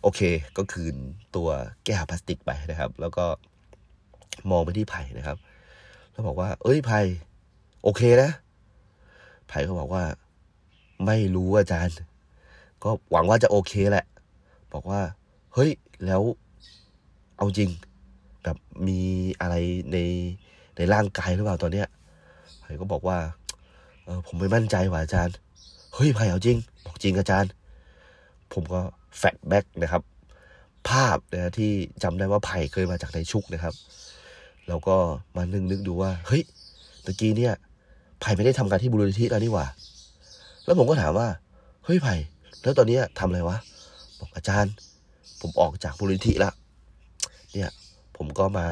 [0.03, 0.21] โอเค
[0.57, 0.95] ก็คืน
[1.37, 1.49] ตัว
[1.85, 3.25] แก้วพลาสติกไปนะครับ แล้วก็
[4.51, 5.39] มองไปที่ไผ่นะครับ
[6.11, 7.01] แล้วบอกว่า เอ้ยไผ่
[7.83, 8.31] โอเคนะ
[9.49, 10.03] ไผ่ก็บอกว่า
[11.07, 11.97] ไม่รู้อาจารย์
[12.85, 14.07] ก็หวังว่าจะโอเคแหละ
[14.75, 15.01] บอกว่า
[15.55, 15.71] เฮ้ย
[16.07, 16.23] แล้ว
[17.37, 17.71] เอาจริง
[18.43, 18.57] แบบ
[18.87, 19.01] มี
[19.41, 19.55] อะไร
[19.93, 19.99] ใน
[20.77, 21.89] ในร่างกายหรือเปล่าตอนเนี้ย
[22.61, 23.19] ไผ่ก็บอกว่า
[24.05, 25.35] เออผมไม่มั่นใจว่ะอาจารย์
[25.95, 27.51] เฮ้ยไผ่เอาจริง บอกจริงอาจารย์
[28.53, 28.81] ผมก็
[29.17, 30.03] แฟลชแบ็กนะครับ
[30.89, 31.71] ภาพนะที่
[32.03, 33.75] จำได้ว่าไผ่เคยมาจากในชุกนะครับ
[34.69, 34.97] แล้วก็
[35.37, 36.43] มานึกนึกดูว่า เฮ้ย
[37.05, 37.55] ตะกี้เนี่ย
[38.21, 39.67] ไผ่ไม่ได้ทำงานที่บุรณิธิแล้วนี่หว่า
[40.65, 41.29] แล้วผมก็ถามว่า
[41.85, 42.15] เฮ้ยไผ่
[42.63, 43.57] แล้วตอนนี้ทำอะไรวะ
[44.19, 44.73] บอกอาจารย์
[45.41, 46.53] ผมออกจากบุรณิธิแล้ว
[47.53, 47.71] เนี่ย
[48.17, 48.67] ผมก็มา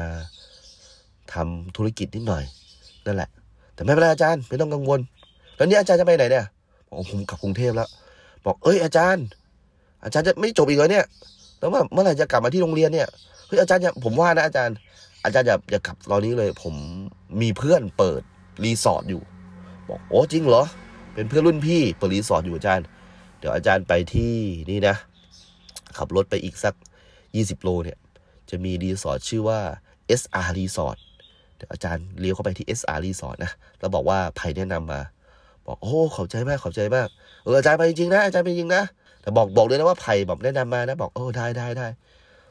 [1.33, 2.43] ทำธุรกิจนิดหน่อย
[3.05, 3.29] นั่นแหละ
[3.73, 4.99] แต่ไม่เป็นไรอาจารย์ไม่ต้องกังวล
[5.55, 6.45] แล้วนี่อาจารย์จะไปไหนเนี่ย
[6.87, 7.89] บอกผมกลับกรุงเทพแล้ว
[8.45, 9.23] บอกเอ้ยอาจารย์
[10.03, 11.05] อาจารย์จะไม่จบอีกเหรอเนี่ย
[11.59, 13.07] แล้วว่าเมื่อไหร่จะกลับมาที่โรงเรียนเนี่ย
[13.47, 14.75] เฮ้ยอาจารย์อย่าผมว่านะอาจารย์
[15.27, 16.75] อาจารย์อย่าอย่ากลับตอนนี้เลย ผม
[17.41, 18.21] มีเพื่อนเปิด
[18.63, 19.21] รีสอร์ทอยู่
[19.89, 20.63] บอกโอ้จริงเหรอ
[21.13, 22.85] เป็นเพื่อนรุ่นพี่เปิดรีสอร์ทอยู่อาจารย์
[23.39, 24.33] เดี๋ยวอาจารย์ไปที่
[24.69, 24.95] นี่นะ
[25.97, 26.73] ขับรถไปอีกสัก
[27.35, 27.97] ยี่สิบโลเนี่ย
[28.49, 29.59] จะมีรีสอร์ทชื่อว่า
[30.19, 30.97] SR Resort
[31.55, 35.01] เดี๋ยวอาจารย์เลี้ยวเข้าไปที่ SR Resort นะ แล้วบอกว่าไผ่แนะนำมา
[35.65, 37.07] บอกโอ้ขอบใจมากขอบใจมาก
[37.43, 38.83] เอออาจารย์ไปจริงนะอาจารย์ไปจริงนะ
[39.21, 41.87] แต่บอกบอกเลยนะว่าไผ่แบบแนะนำมานะ บอกเออได้ได้ได้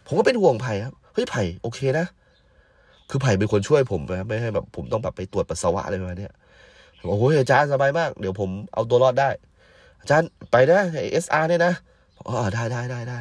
[0.07, 2.07] ผมก็เป็นห่วงไผ่ครับเฮ้ยไผ่โอเคนะ
[3.11, 6.33] คือไผ่เป็นคนช่วยผมนะไม่ให้แบบผมต้องแบบไปตรวจปัสสาวะอะไรประมาณเนี้ย
[7.09, 9.31] โอ้โหอาจารย์สบายมาก เดี๋ยวผมเอาตัวรอดได้
[10.01, 10.81] อาจารย์ไปนะ
[11.13, 11.73] เอสอาร์เนี่ยนะ
[12.27, 13.19] อ๋อได้ได้ได้ได้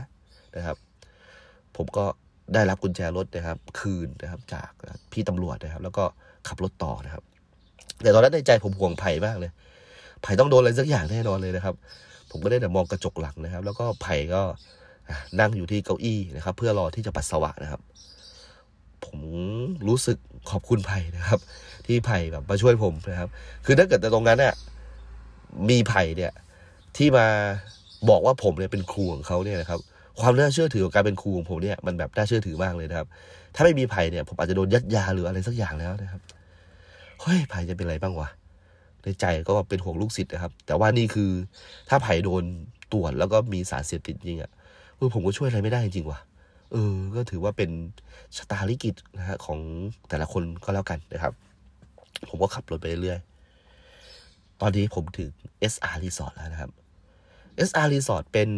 [0.56, 0.78] นะครับ
[1.76, 2.06] ผมก็
[2.54, 4.70] ได้รับกุญแจรถนะครับ คืนนะครับ จาก
[5.12, 6.04] พี่ตำรวจนะครับ แล้วก็
[6.48, 7.24] ขับรถต่อนะครับ
[8.02, 9.52] แต่ตอนนั้นในใจผมห่วงไผ่มากเลย
[10.22, 11.76] ไผ่ต้องโดนอะไรสักอย่างแน่นอนเลยนะครับ
[12.32, 14.42] ผมก็ได้แต่มองกระจกหลังนะครับ แล้วก็ไผ่ก็
[15.40, 17.82] นั่งอยู่ที่เก้าอี้นะครับ เพื่อรอที่จะปัสสาวะนะครับ
[19.06, 19.20] ผม
[19.88, 20.18] รู้สึก
[20.52, 21.40] ขอบคุณไผ่นะครับ
[21.86, 23.30] ที่ไผ่แบบมาช่วยผมนะครับ
[23.66, 24.54] คือถ้าเกิดแต่ตรงนั้นเนี่ย
[25.70, 26.32] มีไผ่เนี่ย
[26.98, 27.26] ที่มา
[28.10, 29.80] บอกว่าผมเนี่ยเป็นครูของเขาเนี่ยนะครับ
[30.20, 33.08] ความน่าเชื่อถือของการเป็นครูของผมเนี่ยมันแบบน่าเชื่อถือมากเลยนะครับ
[33.56, 36.22] ถ้าไม่มีไผ่เนี่ย ผมอาจจะโดนยัดยาหรืออะไรสักอย่างแล้วนะครับ
[37.22, 38.30] เฮ้ยไผ่จะเป็นอะไรบ้างวะ
[39.04, 41.32] ในใจก็เป็นห่วงลูกศิษย์นะครับ แต่ว่านี่คือ
[41.90, 42.44] ถ้าไผ่โดน
[42.94, 44.52] ตรวจแล้วก็มีสารเสพติดจริงอะ่ะ
[44.96, 46.20] เออผมก็ช่วยอะไรไม่ได้จริงว่ะ
[46.72, 47.72] เออ ก็ถือว่าเป็น
[48.38, 49.60] ชะตาลิกิตนะฮะของ
[50.10, 51.34] แต่ละคนก็แล้วกันนะครับ
[52.30, 53.20] ผมก็ขับรถไปเรื่อย
[54.62, 55.30] ตอนนี้ผมถึง
[55.72, 56.72] SR Resort แล้วนะครับ
[57.68, 58.50] SR Resort เป็น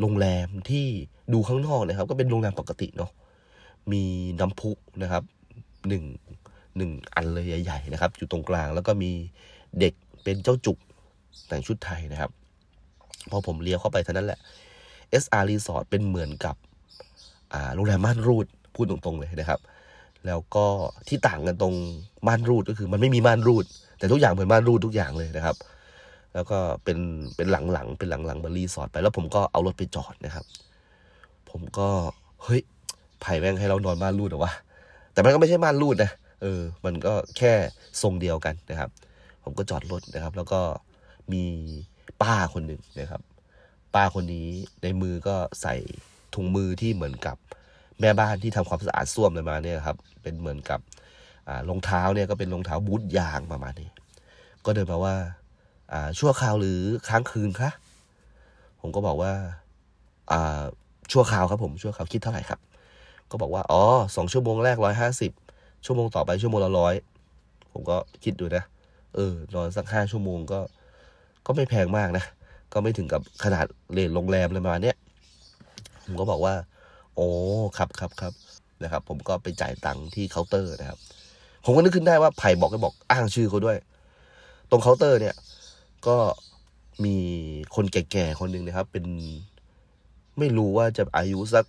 [0.00, 0.86] โรงแรมที่
[1.32, 3.10] ดูข้างนอกนะครับ ก็เป็นโรงแรมปกติเนาะ
[3.92, 4.02] มี
[4.40, 4.70] น้ำพุ
[5.02, 5.22] นะครับ
[5.88, 6.04] หนึ่ง
[6.76, 9.12] หนึ่งอันเลยใหญ่ๆนะครับ อยู่ตรงกลางแล้วก็มี
[9.80, 10.78] เด็กเป็นเจ้าจุก
[11.48, 12.30] แต่งชุดไทยนะครับ
[13.30, 14.38] พอผมเลี้ยวเข้าไปเท่านั้นแหละ
[15.22, 16.56] SR Resort เป็นเหมือนกับ
[17.74, 19.60] โรงแรมม่านรูดพูดตรงๆเลยนะครับ
[20.26, 20.66] แล้วก็
[21.08, 21.74] ที่ต่างกันตรง
[22.26, 23.64] ม่านรูดก็คือ มันไม่มีม่านรูด
[23.98, 25.56] แต่ทุกอย่างเหมือนม่านรูดทุกอย่างเลยนะครับ
[26.34, 26.98] แล้วก็เป็น
[27.36, 30.44] เป็นหลังๆเป็นหลังๆเหมือนรีสอร์ทไปแล้วผมก็เอารถไปจอดนะครับ
[31.50, 31.88] ผมก็
[32.44, 32.60] เฮ้ย
[33.20, 34.52] ไผ่แม่งให้เรานอนม่านรูดหรอวะ
[35.12, 36.10] แต่มันก็ไม่ใช่ม่านรูดนะ
[36.42, 37.52] เออ มันก็แค่
[38.02, 38.90] ทรงเดียวกันนะครับ
[39.44, 40.60] ผมก็จอดรถนะครับ แล้วก็
[41.32, 41.44] มี
[42.22, 43.20] ป้าคนหนึ่งนะครับ
[43.94, 44.48] ป้าคนนี้
[44.82, 45.74] ในมือก็ใส่
[46.34, 47.36] ถุงมือที่เหมือนกับ
[48.00, 50.80] แม่บ้านที่ทำความสะอาดส้วมเลยมาเนี่ยครับ เป็นเหมือนกับ
[51.68, 53.88] รองเท้าเนี่ยก็เป็นรองเท้าบูทยางประมาณนี้
[54.64, 55.14] ก็เดินมาว่า
[56.18, 57.70] ชั่วคราวหรือค้างคืนคะ
[58.80, 59.32] ผมก็บอกว่า
[61.12, 62.60] ชั่วคราวครับผมชั่วคราวคิดเท่าไหร่ครับ
[63.30, 63.82] ก็บอกว่าอ๋อ
[64.16, 65.32] สองชั่วโมงแรกร้อยห้าสิบ
[65.84, 66.94] ชั่วโมงต่อไปชั่วโมงละร้อย
[67.72, 68.64] ผมก็คิดดูนะ
[69.14, 70.60] เออนอนสักห้าชั่วโมงก็
[71.46, 72.24] ก็ไม่แพงมากนะ
[72.72, 74.96] ก็ไม่ถึงกับขนาดเลนโรงแรมเลยมาเนี้ย
[76.04, 76.54] ผมก็บอกว่า
[77.16, 77.28] โอ้
[77.76, 78.32] ครับครับครับ
[78.82, 80.98] นะครับ ผมก็ไปจ่ายตังค์ที่เคาน์เตอร์นะครับ
[81.64, 83.76] ผมก็นึกขึ้นได้ว่าไผ่บอกก็บอกอ้างชื่อเขาด้วย
[84.70, 85.34] ตรงเคาน์เตอร์เนี่ย
[86.06, 86.16] ก็
[87.04, 87.16] มี
[87.74, 89.04] คนแก่ๆคนหนึ่งนะครับ เป็น
[90.38, 91.64] ไม่รู้ว่าจะอายุสัก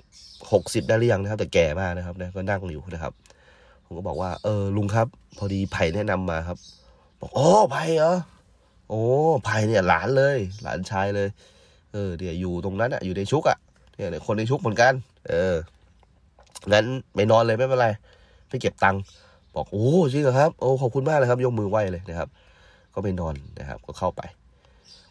[0.51, 3.13] หกสิบได้หรือยังนะครับ แต่แก่มากนะครับนะก็นั่งอยู่นะครับ
[3.85, 5.07] ผมก็บอกว่า เออลุงครับ
[5.37, 6.57] พอดีไผ่แนะนำมาครับ
[7.21, 8.13] บอกอ๋อไผ่เหรอ
[8.89, 9.01] โอ้
[9.45, 11.27] ไผ่เนี่ยหลานเลย หลานชายเลย
[11.93, 13.57] เออเดี๋ยวอยู่ตรงนั้นอะอยู่ในชุกอะ
[13.95, 14.93] เนี่ยคนในชุกเหมือนกัน
[15.27, 15.55] เออ
[16.71, 16.85] งั้น
[17.15, 17.87] ไม่นอนเลยไม่เป็นไร
[18.47, 19.01] ไปเก็บตังค์
[19.55, 22.29] บอกโอ้จริงเหรอครับโอ้ขอบคุณมากเลยครับ ยกมือไหวเลยนะครับ
[22.93, 24.21] ก็ไปนอนนะครับ ก็เข้าไป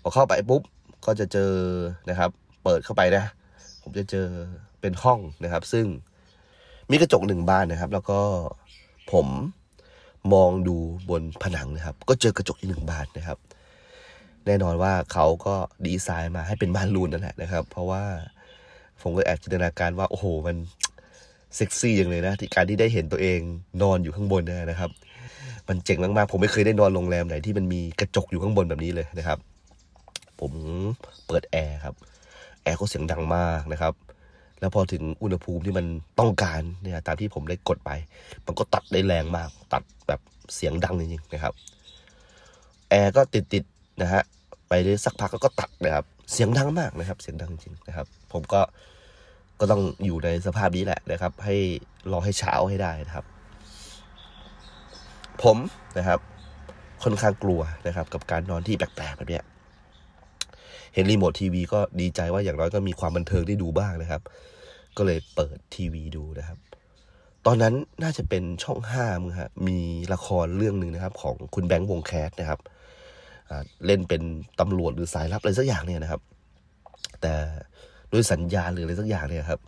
[0.03, 0.62] พอเข้าไปปุ๊บ
[1.07, 1.53] ก็จะเจอ
[2.11, 2.30] นะครับ
[2.64, 3.24] เปิดเข้าไปนะ
[3.82, 4.26] ผมจะเจอ
[4.80, 5.87] เป็นห้องนะครับ ซึ่ง
[6.91, 8.20] มีกระจกหนึ่งบานนะครับ แล้วก็
[9.12, 9.26] ผม
[10.32, 10.76] มองดู
[11.11, 13.39] บนผนังนะครับ ก็เจอกระจกอีกหนึ่งบานนะครับ
[14.47, 15.55] แน่นอนว่าเขาก็
[15.87, 18.05] ดีไซน์มาให้เป็นบ้านรูนนั่นแหละนะครับ เพราะว่า
[19.03, 20.57] ผมก็แอบจินตนาการว่า โอ้โห มัน
[21.57, 23.40] เซ็กซี่อย่างเลยนะ ที่การที่ได้เห็นตัวเอง
[23.82, 24.90] นอนอยู่ข้างบนนะครับ
[25.68, 29.38] มันเจ๋งมากๆ ผมไม่เคยได้นอนโรงแรมไหนที่มันมีกระจกอยู่ข้างบนแบบนี้เลยนะครับ
[30.40, 30.53] ผม
[31.26, 31.95] เปิดแอร์ครับ
[32.62, 33.95] แอร์ก็เสียงดังมากนะครับ
[34.61, 35.86] แล้วพอถึงอุณหภูมิที่มัน
[36.18, 37.90] ต้องการเนี่ยตามที่ผมได้กดไป
[38.47, 40.20] มันก็ตัดได้แรงมาก ตัดแบบ
[40.55, 41.55] เสียงดังจริงๆนะครับ
[42.90, 44.22] แอร์ก็ติดติดๆนะฮะ
[44.68, 48.60] ไปได้สักพักก็ตัดนะครับ เสียงดังมากนะครับ เสียงดังจริงนะครับ ผมก็
[49.60, 51.56] ก็ต้องอยู่ในสภาพนี้แหละนะครับ ให้
[52.12, 53.24] รอให้เช้าให้ได้นะครับ
[55.42, 55.56] ผม
[55.98, 56.20] นะครับ
[57.02, 59.44] ค่อนข้างกลัวนะครับ กับการนอนที่แปลกๆแบบเนี้ย
[60.94, 64.22] เห็นรีโมททีวีก็ดีใจว่าอย่างน้อยก็มีความบันเทิงได้ดูบ้างนะครับ
[64.96, 66.58] ก็เลยเปิดทีวีดูนะครับ
[67.46, 69.78] ตอนนั้นน่าจะเป็นช่องห้ามึงฮะมี
[70.14, 72.60] ละครเรื่องหนึ่งนะครับ ของคุณแบงค์วงแคสนะครับ
[73.86, 74.22] เล่นเป็น
[74.61, 76.20] ตำรวจหรือสายลับอะไรสักอย่างเนี่ยนะครับ
[77.20, 77.32] แต่
[78.12, 79.61] ด้วยสัญญาณหรืออะไรสักอย่างเนี่ยครับ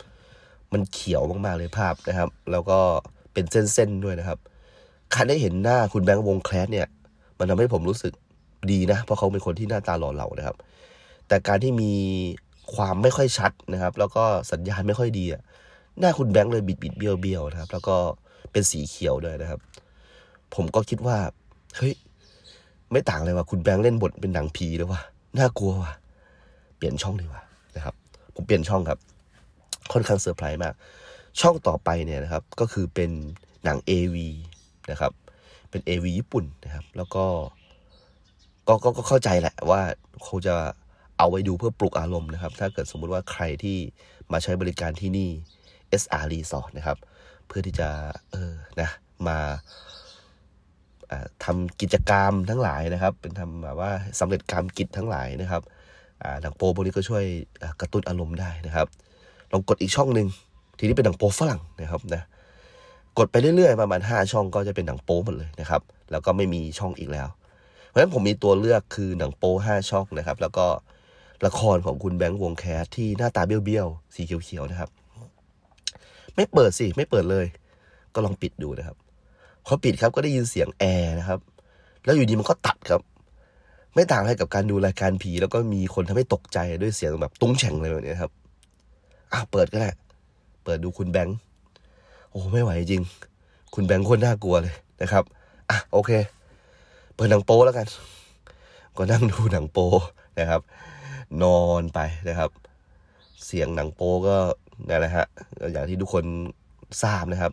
[0.72, 2.78] มันเขียวมากๆเลยภาพนะครับ แล้วก็
[3.32, 4.38] เป็นเส้นๆด้วยนะครับ
[5.14, 6.86] การได้เห็นหน้าคุณแบงค์วงแคลสเนี่ย
[7.38, 8.12] มันทำให้ผมรู้สึก
[8.72, 10.56] ดีนะ เพราะเขาเป็นคนที่หน้าตาหล่อเหลานะครับ
[11.28, 11.92] แต่การที่มี
[12.74, 15.42] ความไม่ค่อยชัดนะครับ แล้วก็สัญญาณไม่ค่อยดีอะ
[15.98, 17.96] หน้าคุณแบงค์เลยบิดบิดเบี้ยวเบี้ยวนะครับ แล้วก็
[18.52, 19.60] เป็นสีเขียวด้วยนะครับ
[20.54, 21.16] ผมก็คิดว่า
[21.76, 21.94] เฮ้ย
[22.92, 25.00] ไม่ต่างเลยว่าคุณแบงค์เล่นบทเป็นหนังผีเลยว่ะ
[25.38, 25.92] น่ากลัวว่ะ
[26.76, 27.42] เปลี่ยนช่องดีกว่า
[27.76, 27.94] นะครับ
[28.34, 28.98] ผมเปลี่ยนช่องครับ
[29.92, 30.74] ค่อนข้างเซอร์ไพรส์มาก
[31.40, 33.10] ช่องต่อไปเนี่ยนะครับ ก็คือเป็น
[33.64, 34.16] หนัง AV
[34.90, 35.12] นะครับ
[35.70, 37.24] เป็น AV ญี่ปุ่นนะครับ แล้วก็
[38.68, 39.80] ก็ก็ก็เข้าใจแหละว่า
[40.26, 40.54] คงจะ
[41.18, 43.76] เอาไว้ดูเพื่อปลุกอารมณ์นะครับ ถ้าเกิดสมมุติว่าใครที่
[44.32, 45.28] มาใช้บริการที่นี่
[46.02, 46.98] SR Resort นะครับ
[47.46, 47.88] เพื่อที่จะ
[48.32, 48.90] เออนะ
[49.28, 49.38] มา
[51.10, 53.90] อ่าทำกิจกรรมทั้งหลายนะครับ เป็นทำแบบว่า
[54.20, 55.62] สำเร็จการกิจทั้งหลายนะครับ
[56.42, 57.24] หนังโปพวกนี้ก็ช่วย
[57.80, 58.86] กระตุ้นอารมณ์ได้นะครับ
[59.52, 60.28] ลองกดอีกช่องหนึ่ง
[60.78, 62.22] ทีนี้เป็นหนังโปฝรั่งนะครับนะ
[63.18, 67.28] กดไปเรื่อยๆประมาณห้าช่องก็จะเป็นหนังโป๊หมดเลยนะครับ แล้วก็ไม่มีช่องอีกแล้ว
[67.86, 70.66] เพราะฉะนั้นผมมีตัวเลือกคือหนังโป๊ห้าช่องนะครับ แล้วก็
[71.46, 74.90] ละครของคุณแบงค์วงแคสที่หน้าตาเบี้ยวๆสีเขียวๆนะครับ
[76.34, 77.46] ไม่เปิดสิ ไม่เปิดเลย
[78.14, 78.96] ก็ลองปิดดูนะครับ
[79.66, 81.40] พอปิดครับก็ได้ยินเสียงแอร์นะครับ
[82.04, 83.00] แล้วอยู่ดีมันก็ตัดครับ
[83.94, 88.32] ไม่ต่างอะไรกับการดูรายการผี แล้วก็มีคนทำให้ตกใจด้วยเสียงแบบตุ้งแฉ่งเลยแบบนี้ครับ
[89.32, 89.90] อะเปิดก็ได้
[90.64, 91.36] เปิดดูคุณแบงค์
[92.30, 93.02] โอ้ไม่ไหวจริง
[93.74, 95.24] คุณแบงค์คนน่ากลัวเลยนะครับ
[95.70, 96.10] อะโอเค
[97.14, 97.86] เปิดหนังโป๊แล้วกัน
[98.96, 99.88] ก็นั่งดูหนังโป๊
[100.38, 100.60] นะครับ
[101.42, 102.50] นอนไปนะครับ
[103.46, 104.36] เสียงหนังโป๊ก็
[104.88, 105.26] นั่นแหละฮะ
[105.72, 106.24] อย่างที่ทุกคน
[107.02, 107.52] ทราบนะครับ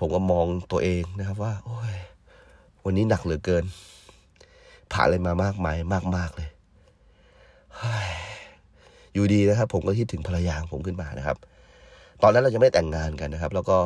[0.00, 1.94] ผมก็มองตัวเองนะครับว่า โอ้ย
[2.84, 3.64] วันนี้หนักเหลือเกิน
[4.92, 5.76] ผ่านอะไรมามากมาย
[6.16, 6.50] มากๆเลย
[9.12, 11.36] อยู่ดีนะครับ ผมก็คิดถึงภรรยาของผมขึ้นมานะครับ
[12.22, 13.78] ตอนนั้นเราจะไม่แต่งงานกันนะครับ แล้วก็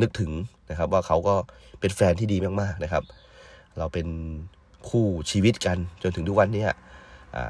[0.00, 0.30] นึกถึง
[0.70, 1.34] นะครับ ว่าเขาก็
[1.80, 3.02] เป็นแฟนที่ดีมากๆนะครับ
[3.78, 4.06] เราเป็น
[4.88, 6.66] คู่ชีวิตกันจนถึงทุกวันนี้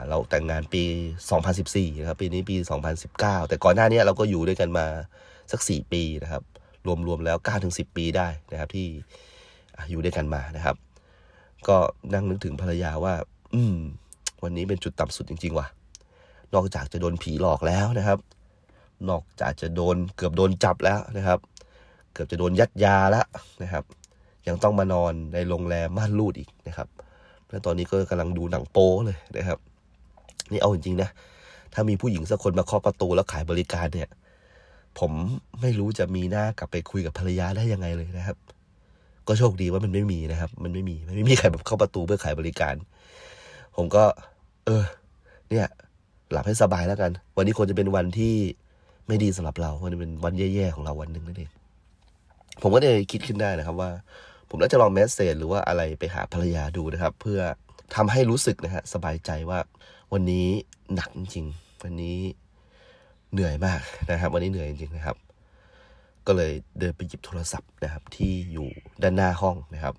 [0.08, 0.82] เราแต่งงานปี
[1.42, 2.56] 2014 นะครับ ปีนี้ปี
[3.02, 4.86] 2019 แต่ก่อนหน้านี้เราก็อยู่ด้วยกันมา
[5.52, 6.42] สัก 4 ปีนะครับ
[6.86, 8.86] รวมๆแล้ว9-10 ปีได้นะครับ ที่
[9.90, 10.76] อยู่ด้วยกันมานะครับ
[11.68, 11.76] ก็
[12.14, 13.14] นั่งนึกถึงภรรยาว่า
[13.54, 13.76] อืม
[14.42, 15.66] วันนี้เป็นจุดต่ำสุดจริง ๆ ว่ะ
[16.54, 18.18] นอกจากจะโดนผีหลอกแล้วนะครับ
[19.08, 21.38] นอกจากจะโดนเกือบโดนจับแล้วนะครับ
[22.12, 23.26] เกือบจะโดนยัดยาแล้ว
[23.62, 23.84] นะครับ
[24.46, 26.88] ยังต้องมานอนในโรงแรมม่านรูดอีกนะครับ
[27.48, 29.58] แล้วตอนนี้ก็กำลังดูหนังโป้เลยนะครับ
[30.52, 31.10] นี่เอาจริงๆนะ
[31.74, 34.08] ถ้ามีผู้หญิงสักคนมาเคาะประตูแล้วขายบริการเนี่ย
[34.98, 35.12] ผม
[35.60, 38.36] ไม่รู้จะมีหน้ากลับไปคุยกับภรรยาได้ยังไงเลยนะครับ
[39.28, 42.74] ก็โชคดีว่ามันไม่มีนะครับ มันไม่มีมันไม่มีใครแบบเข้าประตูเพื่อขายบริการ
[43.76, 44.04] ผมก็
[44.66, 44.84] เออ
[45.50, 45.66] เนี่ย
[46.32, 48.34] หลับให้สบายแล้วกัน วันนี้ควรจะเป็นวันที่
[49.08, 51.50] ไม่ดีสำหรับเรามันเป็นวันแย่ๆของเราวันหนึ่งนั่นเอง
[52.62, 53.90] ผมก็เลยคิดขึ้นได้นะครับว่า
[54.48, 57.40] ผมน่าจะลองแมสเซจหรือว่าอะไรไปหาภรรยาดูนะครับ เพื่อ
[57.94, 59.58] ทำให้รู้สึกนะฮะสบายใจว่า
[60.12, 60.48] วันนี้
[60.94, 61.46] หนักจริง
[61.82, 62.18] วันนี้
[63.32, 63.80] เหนื่อยมาก
[64.10, 65.16] นะครับ วันนี้เหนื่อยจริงๆนะครับ
[66.26, 68.68] ก็เลยเดินไปหยิบโทรศัพท์นะครับ ที่อยู่
[69.02, 69.94] ด้านหน้าห้องนะครับ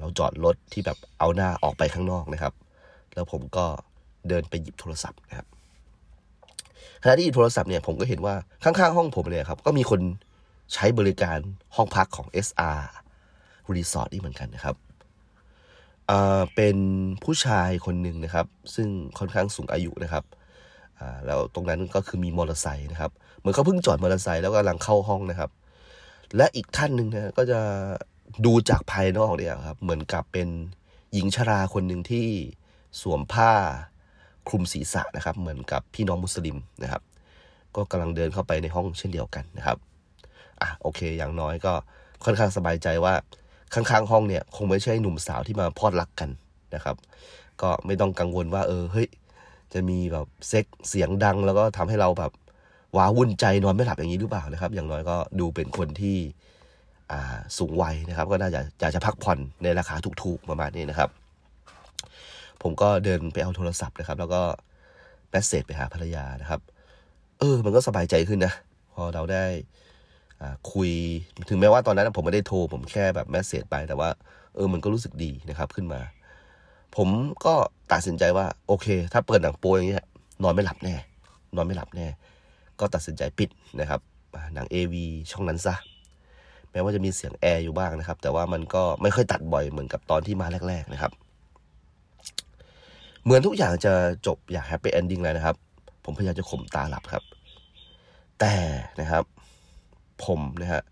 [0.00, 2.52] เราจอดรถที่แบบเอาหน้าออกไปข้างนอกนะครับ
[3.14, 3.64] แล้วผมก็
[4.28, 5.46] เดินไปหยิบโทรศัพท์นะครับ
[7.02, 8.34] ขณะที่หยิบโทรศัพท์เนี่ยผมก็เห็นว่า
[8.64, 10.00] ข้างๆห้องผมเนี่ยครับก็มีคน
[10.74, 11.38] ใช้บริการ
[11.76, 12.80] ห้องพักของ SR
[13.74, 14.76] รีสอร์ทนี่เหมือนกันนะครับ
[16.54, 16.76] เป็น
[17.24, 18.88] ผู้ชายคนหนึ่งนะครับ ซึ่ง
[19.18, 20.24] ค่อนข้างสูงอายุนะครับ
[21.26, 25.50] แล้วตรงนั้นก็คือมีมอเตอร์ไซค์นะครับ เหมือนเขาเพิ่งจอดมอเตอร์ไซค์แล้วกำลังเข้าห้องนะครับ
[26.36, 27.60] และอีกท่านหนึ่งนะก็จะ
[28.46, 30.48] ดูจากภายนอกเนี่ยครับ เหมือนกับเป็น
[31.12, 32.26] หญิงชราคนหนึ่งที่
[33.00, 33.52] สวมผ้า
[34.48, 37.02] คลุมศีรษะนะครับ เหมือนกับพี่น้องมุสลิมนะครับ
[37.76, 39.78] ก็กำลังเดินเข้าไปในห้องเช่นเดียวกันนะครับ
[40.60, 41.72] อะโอเค อย่างน้อยก็
[42.24, 43.14] ค่อนข้างสบายใจว่า
[43.74, 46.30] ข้างๆห้องเนี่ย คงไม่ใช่หนุ่มสาวที่มาพอดรักกัน
[46.74, 46.96] นะครับ
[47.62, 49.08] ก็ไม่ต้องกังวลว่า เออเฮ้ย
[49.76, 52.32] จะมีแบบเซ็กเสียงดัง แล้วก็ทำให้เราแบบ
[52.96, 56.16] ว้าวุ่นใจนอนไม่หลับอย่างนี้หรือเปล่านะครับ อย่างน้อยก็ดูเป็นคนที่
[57.58, 61.10] สูงวัยนะครับ ก็น่าจะอยากจะพักผ่อนในราคาถูกๆประมาณนี้นะครับ
[62.62, 64.42] ผมก็เดินไปเอาโทรศัพท์นะครับ แล้วก็
[65.30, 66.60] แมสเซจไปหาภรรยานะครับ
[67.38, 68.52] เออ มันก็สบายใจขึ้นนะ
[68.94, 69.44] พอเราได้
[70.72, 70.90] คุย
[71.48, 74.08] ถึงแม้ว่าตอนนั้นผมไม่ได้โทร ผมแค่แบบแมสเซจไปแต่ว่า
[74.54, 76.00] เออมันก็รู้สึกดีนะครับ ขึ้นมา
[76.94, 77.08] ผม
[77.44, 77.54] ก็
[77.92, 80.04] ตัดสินใจว่าโอเค ถ้าเปิดหนังโป้อย่างเงี้ย
[80.42, 80.94] นอนไม่หลับแน่
[81.56, 82.06] นอนไม่หลับแน่
[82.80, 84.00] ก็ตัดสินใจปิดนะครับ
[84.54, 84.94] หนัง AV
[85.30, 85.74] ช่องนั้นซะ
[86.70, 91.12] แม้ว่าจะมีเสียงแอร์อยู่บ้างนะครับ แต่ว่ามันก็ไม่ค่อยตัดบ่อยเหมือนกับตอนที่มาแรก ๆ นะครับ
[93.24, 93.92] เหมือนทุกอย่างจะ
[94.26, 95.56] จบอย่าง happy ending แล้วนะครับ
[96.04, 97.22] ผมพยายามจะข่มตาหลับครับ
[98.40, 98.54] แต่
[99.00, 99.24] นะครับ
[100.24, 100.82] ผมนะฮะ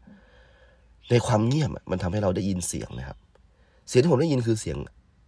[1.10, 3.18] ในความเงียบมันทำให้เราได้ยินเสียงนะครับ
[3.88, 4.76] เสียงที่ผมได้ยินคือเสียง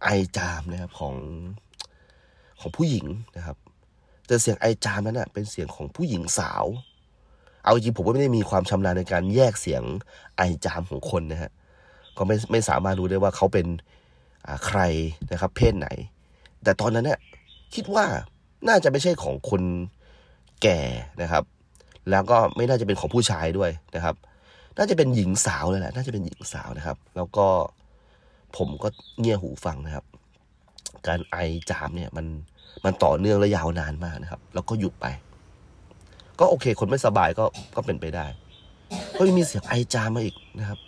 [0.03, 1.15] ไอจามนะครับของ
[2.59, 3.57] ของผู้หญิงนะครับ
[4.25, 6.65] แต่เสียงไอจามนั้นนะเป็นเสียงของผู้หญิงสาว
[7.63, 9.83] เอาจริงผมก็ไม่ได้มีความชำนาญในการแยกเสียง
[10.37, 11.51] ไอจามของคนนะฮะ
[12.17, 13.67] ก็ไม่ไม่สามารถรู้ได้ว่าเขาเป็น
[14.65, 14.79] ใคร
[15.31, 15.87] นะครับ เพศไหน
[16.63, 17.19] แต่ตอนนั้นเนี่ย
[17.75, 18.05] คิดว่า
[18.67, 19.61] น่าจะไม่ใช่ของคน
[20.61, 20.79] แก่
[21.21, 21.43] นะครับ
[22.09, 24.15] แล้วก็ไม่น่าจะเป็นของผู้ชายด้วยนะครับ
[24.77, 27.47] น่าจะเป็นหญิงสาวเลยแหละ น่าจะเป็นหญิงสาวนะครับ แล้วก็
[28.55, 28.87] ผมก็
[29.19, 30.05] เงี่ยหูฟังนะครับ
[31.07, 31.37] การไอ
[31.69, 32.25] จามเนี่ยมัน
[32.85, 35.05] มันต่อเนื่องและยาวนานมากนะครับ แล้วก็หยุดไป
[36.39, 37.45] ก็โอเค คนไม่สบายก็
[37.75, 38.25] ก็เป็นไปได้
[39.17, 40.79] ก็ยังมีเสียงไอจามมาอีกนะครับ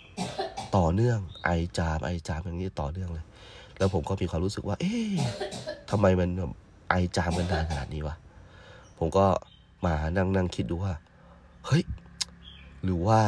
[0.76, 3.24] ต่อเนื่องไอจามไอจามอย่างนี้ต่อเนื่องเลย
[3.78, 5.14] แล้วผมก็มีความรู้สึกว่า เอ๊ะ
[5.90, 6.28] ทำไมมัน
[6.88, 8.16] ไอจามกันนานขนาดนี้วะ
[8.98, 9.26] ผมก็
[9.84, 10.94] มานั่งนั่งคิดดูว่า
[11.66, 11.84] เฮ้ย
[12.84, 13.20] หรือว่า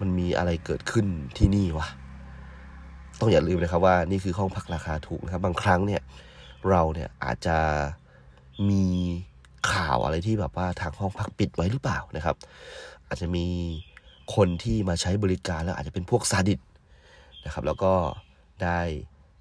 [0.00, 1.06] มันมีอะไรเกิดขึ้น
[1.38, 1.88] ที่นี่วะ
[3.20, 6.02] ต้องอย่าลืมนะครับว่านี่คือห้องพักราคาถูกนะครับ บางครั้งเนี่ย
[6.68, 7.58] เราเนี่ยอาจจะ
[8.70, 8.84] มี
[9.72, 12.36] ข่าวอะไรที่แบบว่าทางห้องพักปิดไว้หรือเปล่านะครับ
[13.08, 13.46] อาจจะมี
[14.34, 16.60] คนที่มาใช้บริการแล้วอาจจะเป็นพวกซาดิส
[17.44, 17.92] นะครับ แล้วก็
[18.62, 18.80] ได้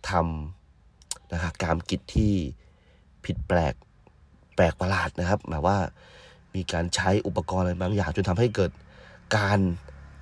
[0.10, 2.34] ทำนะครับกามกิจที่
[3.26, 3.74] ผิดแปลก
[4.56, 5.78] แปลกประหลาดนะครับหมายว่า
[6.56, 8.72] มีการใช้อุปกรณ์อะไรบางอย่างจนทำให้เกิด
[9.38, 9.60] การ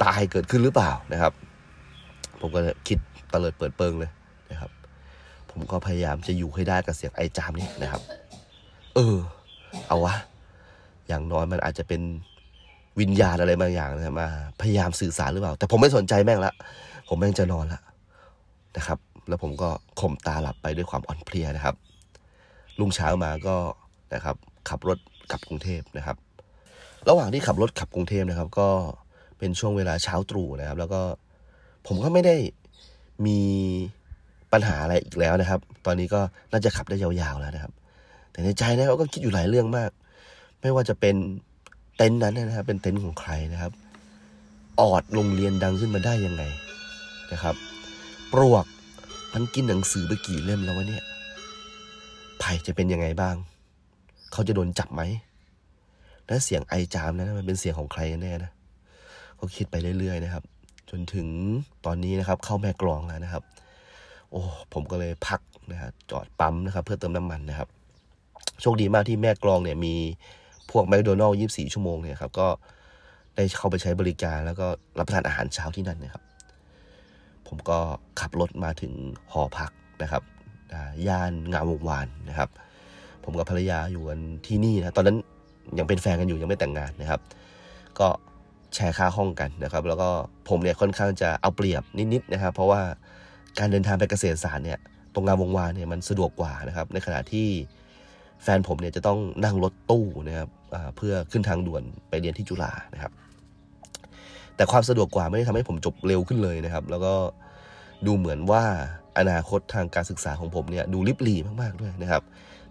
[0.04, 1.34] ตายเกิดขึ้นหรือเปล่านะครับ
[2.40, 2.98] ผมก็คิด
[3.34, 4.12] ตะเลิดเปิดเปิงเลย
[4.52, 4.72] นะครับ
[5.52, 8.02] ผมก็พยายามจะอยู่ให้ได้กับเสียงไอจามนี่นะครับ
[8.96, 9.18] เออ
[9.88, 10.16] เอาวะ
[11.08, 12.02] อย่างน้อยมันอาจจะเป็น
[13.00, 14.28] วิญญาณอะไรบางอย่างนะมา
[14.62, 16.54] พยายามสื่อสารหรือเปล่า แต่ผมไม่สนใจแม่งละ
[17.10, 17.82] ผมแม่งจะนอนละ
[18.78, 19.70] นะครับ แล้วผมก็
[20.00, 21.76] ข่มตาหลับไปด้วยความอ่อนเพลียนะครับ
[22.80, 23.56] ลุงเช้ามาก็
[24.14, 24.36] นะครับ
[24.70, 24.98] ขับรถ
[25.32, 26.18] กลับกรุงเทพนะครับ
[27.10, 28.70] ระหว่างที่ขับรถขับกรุงเทพนะครับ ก็
[29.38, 31.02] เป็นช่วงเวลาเช้าตรู่นะครับ แล้วก็
[31.88, 32.36] ผมก็ไม่ได้
[33.26, 33.40] มี
[34.54, 37.74] ปัญหาอะไรอีกแล้วนะครับ ตอนนี้ก็น่าจะขับได้ยาวๆแล้วนะครับ
[38.32, 39.92] แต่ในใจนะครับก็คิดอยู่หลายเรื่องมาก
[40.62, 41.16] ไม่ว่าจะเป็น
[41.98, 43.72] เต็นท์นั้นนะครับ เป็นเต็นท์ของใครนะครับ
[44.80, 46.44] ออดโรงเรียนดังขึ้นมาได้ยังไง
[47.32, 47.56] นะครับ
[48.34, 48.66] ปลวก
[49.34, 51.04] มันกินหนังสือไปกี่เล่มแล้ววะเนี่ย
[52.40, 53.36] ไผ่จะเป็นยังไงบ้าง
[54.32, 55.02] เขาจะโดนจับไหม
[56.28, 58.52] และเสียงไอจามนั้นมันเป็นเสียงของใครกันแน่นะ
[59.40, 60.44] ก็คิดไปเรื่อยๆนะครับ
[60.90, 61.28] จนถึง
[61.86, 63.44] ตอนนี้นะครับ เข้าแม่กลองแล้วนะครับ
[64.32, 64.42] โอ้
[64.74, 67.70] ผมก็เลยพักนะครับจอดปั๊มนะครับ เพื่อเติมน้ำมันนะครับ
[68.62, 69.96] โชคดีมากที่แม่กลองเนี่ยมี
[70.72, 72.48] พวกแมคโดนัลล์ยี่สี่ชั่วโมงเนี่ยครับก็
[73.36, 74.68] ได้เข้าไปใช้บริการแล้วก็
[74.98, 76.24] รับประทานอาหารเช้าที่นั่นนะครับ
[77.48, 77.78] ผมก็
[78.20, 78.94] ขับรถมาถึง
[79.32, 79.72] หอพัก
[80.04, 80.24] นะครับ
[81.08, 82.50] ย่านงามวงวานนะครับ
[83.24, 85.18] ผมกับภรรยาอยู่กันที่นี่นะตอนนั้น
[85.78, 87.22] ยังเป็นแฟนกันอยู่ยังไม่แต่งงานนะครับ
[88.00, 88.08] ก็
[88.76, 90.10] แชร์ค่าห้องกันนะครับ แล้วก็
[90.50, 92.82] ผมเนี่ยค่อนข้างจะเอาเปรียบนิดๆนะครับ เพราะว่า
[93.60, 94.80] การเดินทางไปเกษตรศาสตร์เนี่ย
[95.14, 97.48] ตรงงามวงวานเนี่ยมันสะดวกกว่านะครับ ในขณะที่
[98.44, 100.50] แฟนผมเนี่ยจะต้องนั่งรถตู้นะครับ
[100.98, 103.12] เพื่อขึ้นทางด่วนไปเรียนที่จุฬานะครับ
[104.56, 107.14] แต่ความสะดวกกว่าไม่ได้ทำให้ผมจบเร็วขึ้นเลยนะครับ แล้วก็
[108.06, 108.64] ดูเหมือนว่า
[109.18, 112.24] อนาคตทางการศึกษาของผมเนี่ยดูริบหรี่มากๆด้วยนะครับ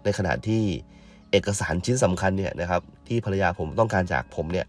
[0.03, 0.61] ในขณะที่
[1.31, 4.67] เอกสารชิ้นสำคัญเนี่ยนะครับที่ภรรยาผมต้องการจากผมเนี่ย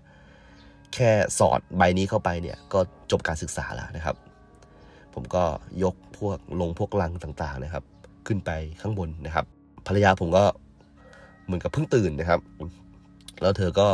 [0.95, 2.80] แค่สอดใบนี้เข้าไปเนี่ยก็
[3.11, 4.16] จบการศึกษาแล้วนะครับ
[5.14, 5.45] ผมก็
[5.82, 7.84] ยกพวกลงพวกลังต่างๆนะครับ
[8.26, 9.47] ขึ้นไปข้างบนนะครับ
[9.86, 10.45] ภรรยาผมก็
[11.45, 12.41] เหมือนกับเพิ่งตื่นนะครับ
[13.43, 13.89] แล้วเธอก็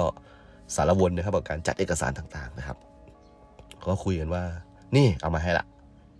[0.74, 2.76] สารวนนะครับกับการจัดเอกสารต่างๆนะครับ
[3.88, 4.42] ก็คุยกันว่า
[4.96, 5.66] นี่เอามาให้ละ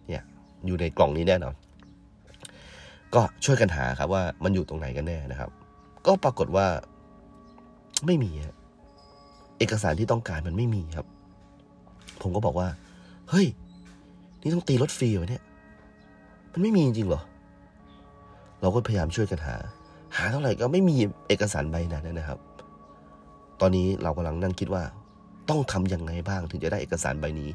[0.09, 0.23] เนี่ย
[0.67, 1.55] อยู่ในกล่องนี้แน่นอน
[3.15, 5.51] ก็ช่วยกันหาครับว่ามันอยู่ตรงไหนกันแน่นะครับ
[6.07, 6.67] ก็ปรากฏว่า
[8.07, 8.31] ไม่มี
[9.59, 11.07] เอกสารที่ต้องการมันไม่มีครับ
[12.23, 12.69] ผมก็บอกว่า
[13.31, 13.47] เฮ้ย
[14.41, 15.43] นี่ต้องตีรถฟรีวะเนี่ย
[16.53, 17.23] มันไม่มีจริงเหรอ
[18.61, 19.57] เราก็พยายามช่วยกันหา
[20.17, 20.97] หาเท่าไหร่ก็ไม่มี
[21.29, 22.39] เอกสารใบนั้นนะครับ
[23.61, 24.83] ตอนนี้เรากำลังนั่งคิดว่า
[25.49, 27.51] ต้องทำยังไงบ้างถึงจะได้เอกสารใบนี้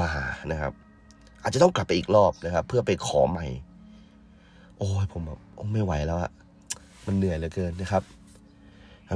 [0.00, 0.10] มา
[0.50, 0.72] นะครับ
[1.42, 3.46] อาจจะต้องกลับไปอีกรอบนะครับ เพื่อไปขอใหม่
[4.78, 5.40] โอ้ยผมแบบ
[5.72, 6.30] ไม่ไหวแล้วอะ
[7.06, 8.02] มันเหนื่อยเหลือเกินนะครับ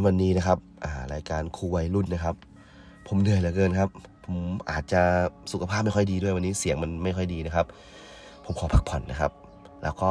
[0.07, 0.59] วันนี้นะครับ
[1.15, 2.37] รายการครูวัยรุ่นนะครับ
[3.09, 3.91] ผมเหนื่อยเหลือเกินครับ
[4.25, 4.37] ผม
[4.71, 5.03] อาจจะ
[5.53, 7.67] สุขภาพไม่ค่อยดีด้วยวันนี้เสียงมันไม่ค่อยดีนะครับ
[8.45, 9.33] ผมขอพักผ่อนนะครับ
[9.83, 10.11] แล้วก็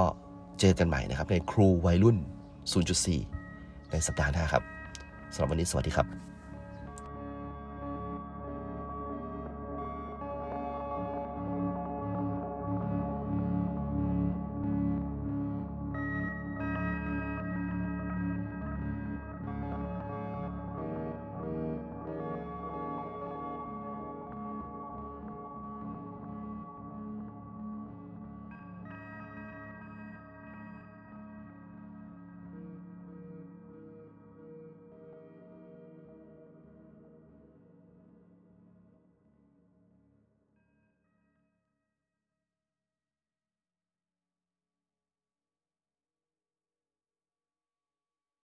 [0.60, 2.18] เจอกันใหม่นะครับในครูวัยรุ่น
[3.24, 4.64] 0.4 ในสัปดาห์หน้าครับ
[5.34, 6.33] สำหรับวันนี้สวัสดีครับ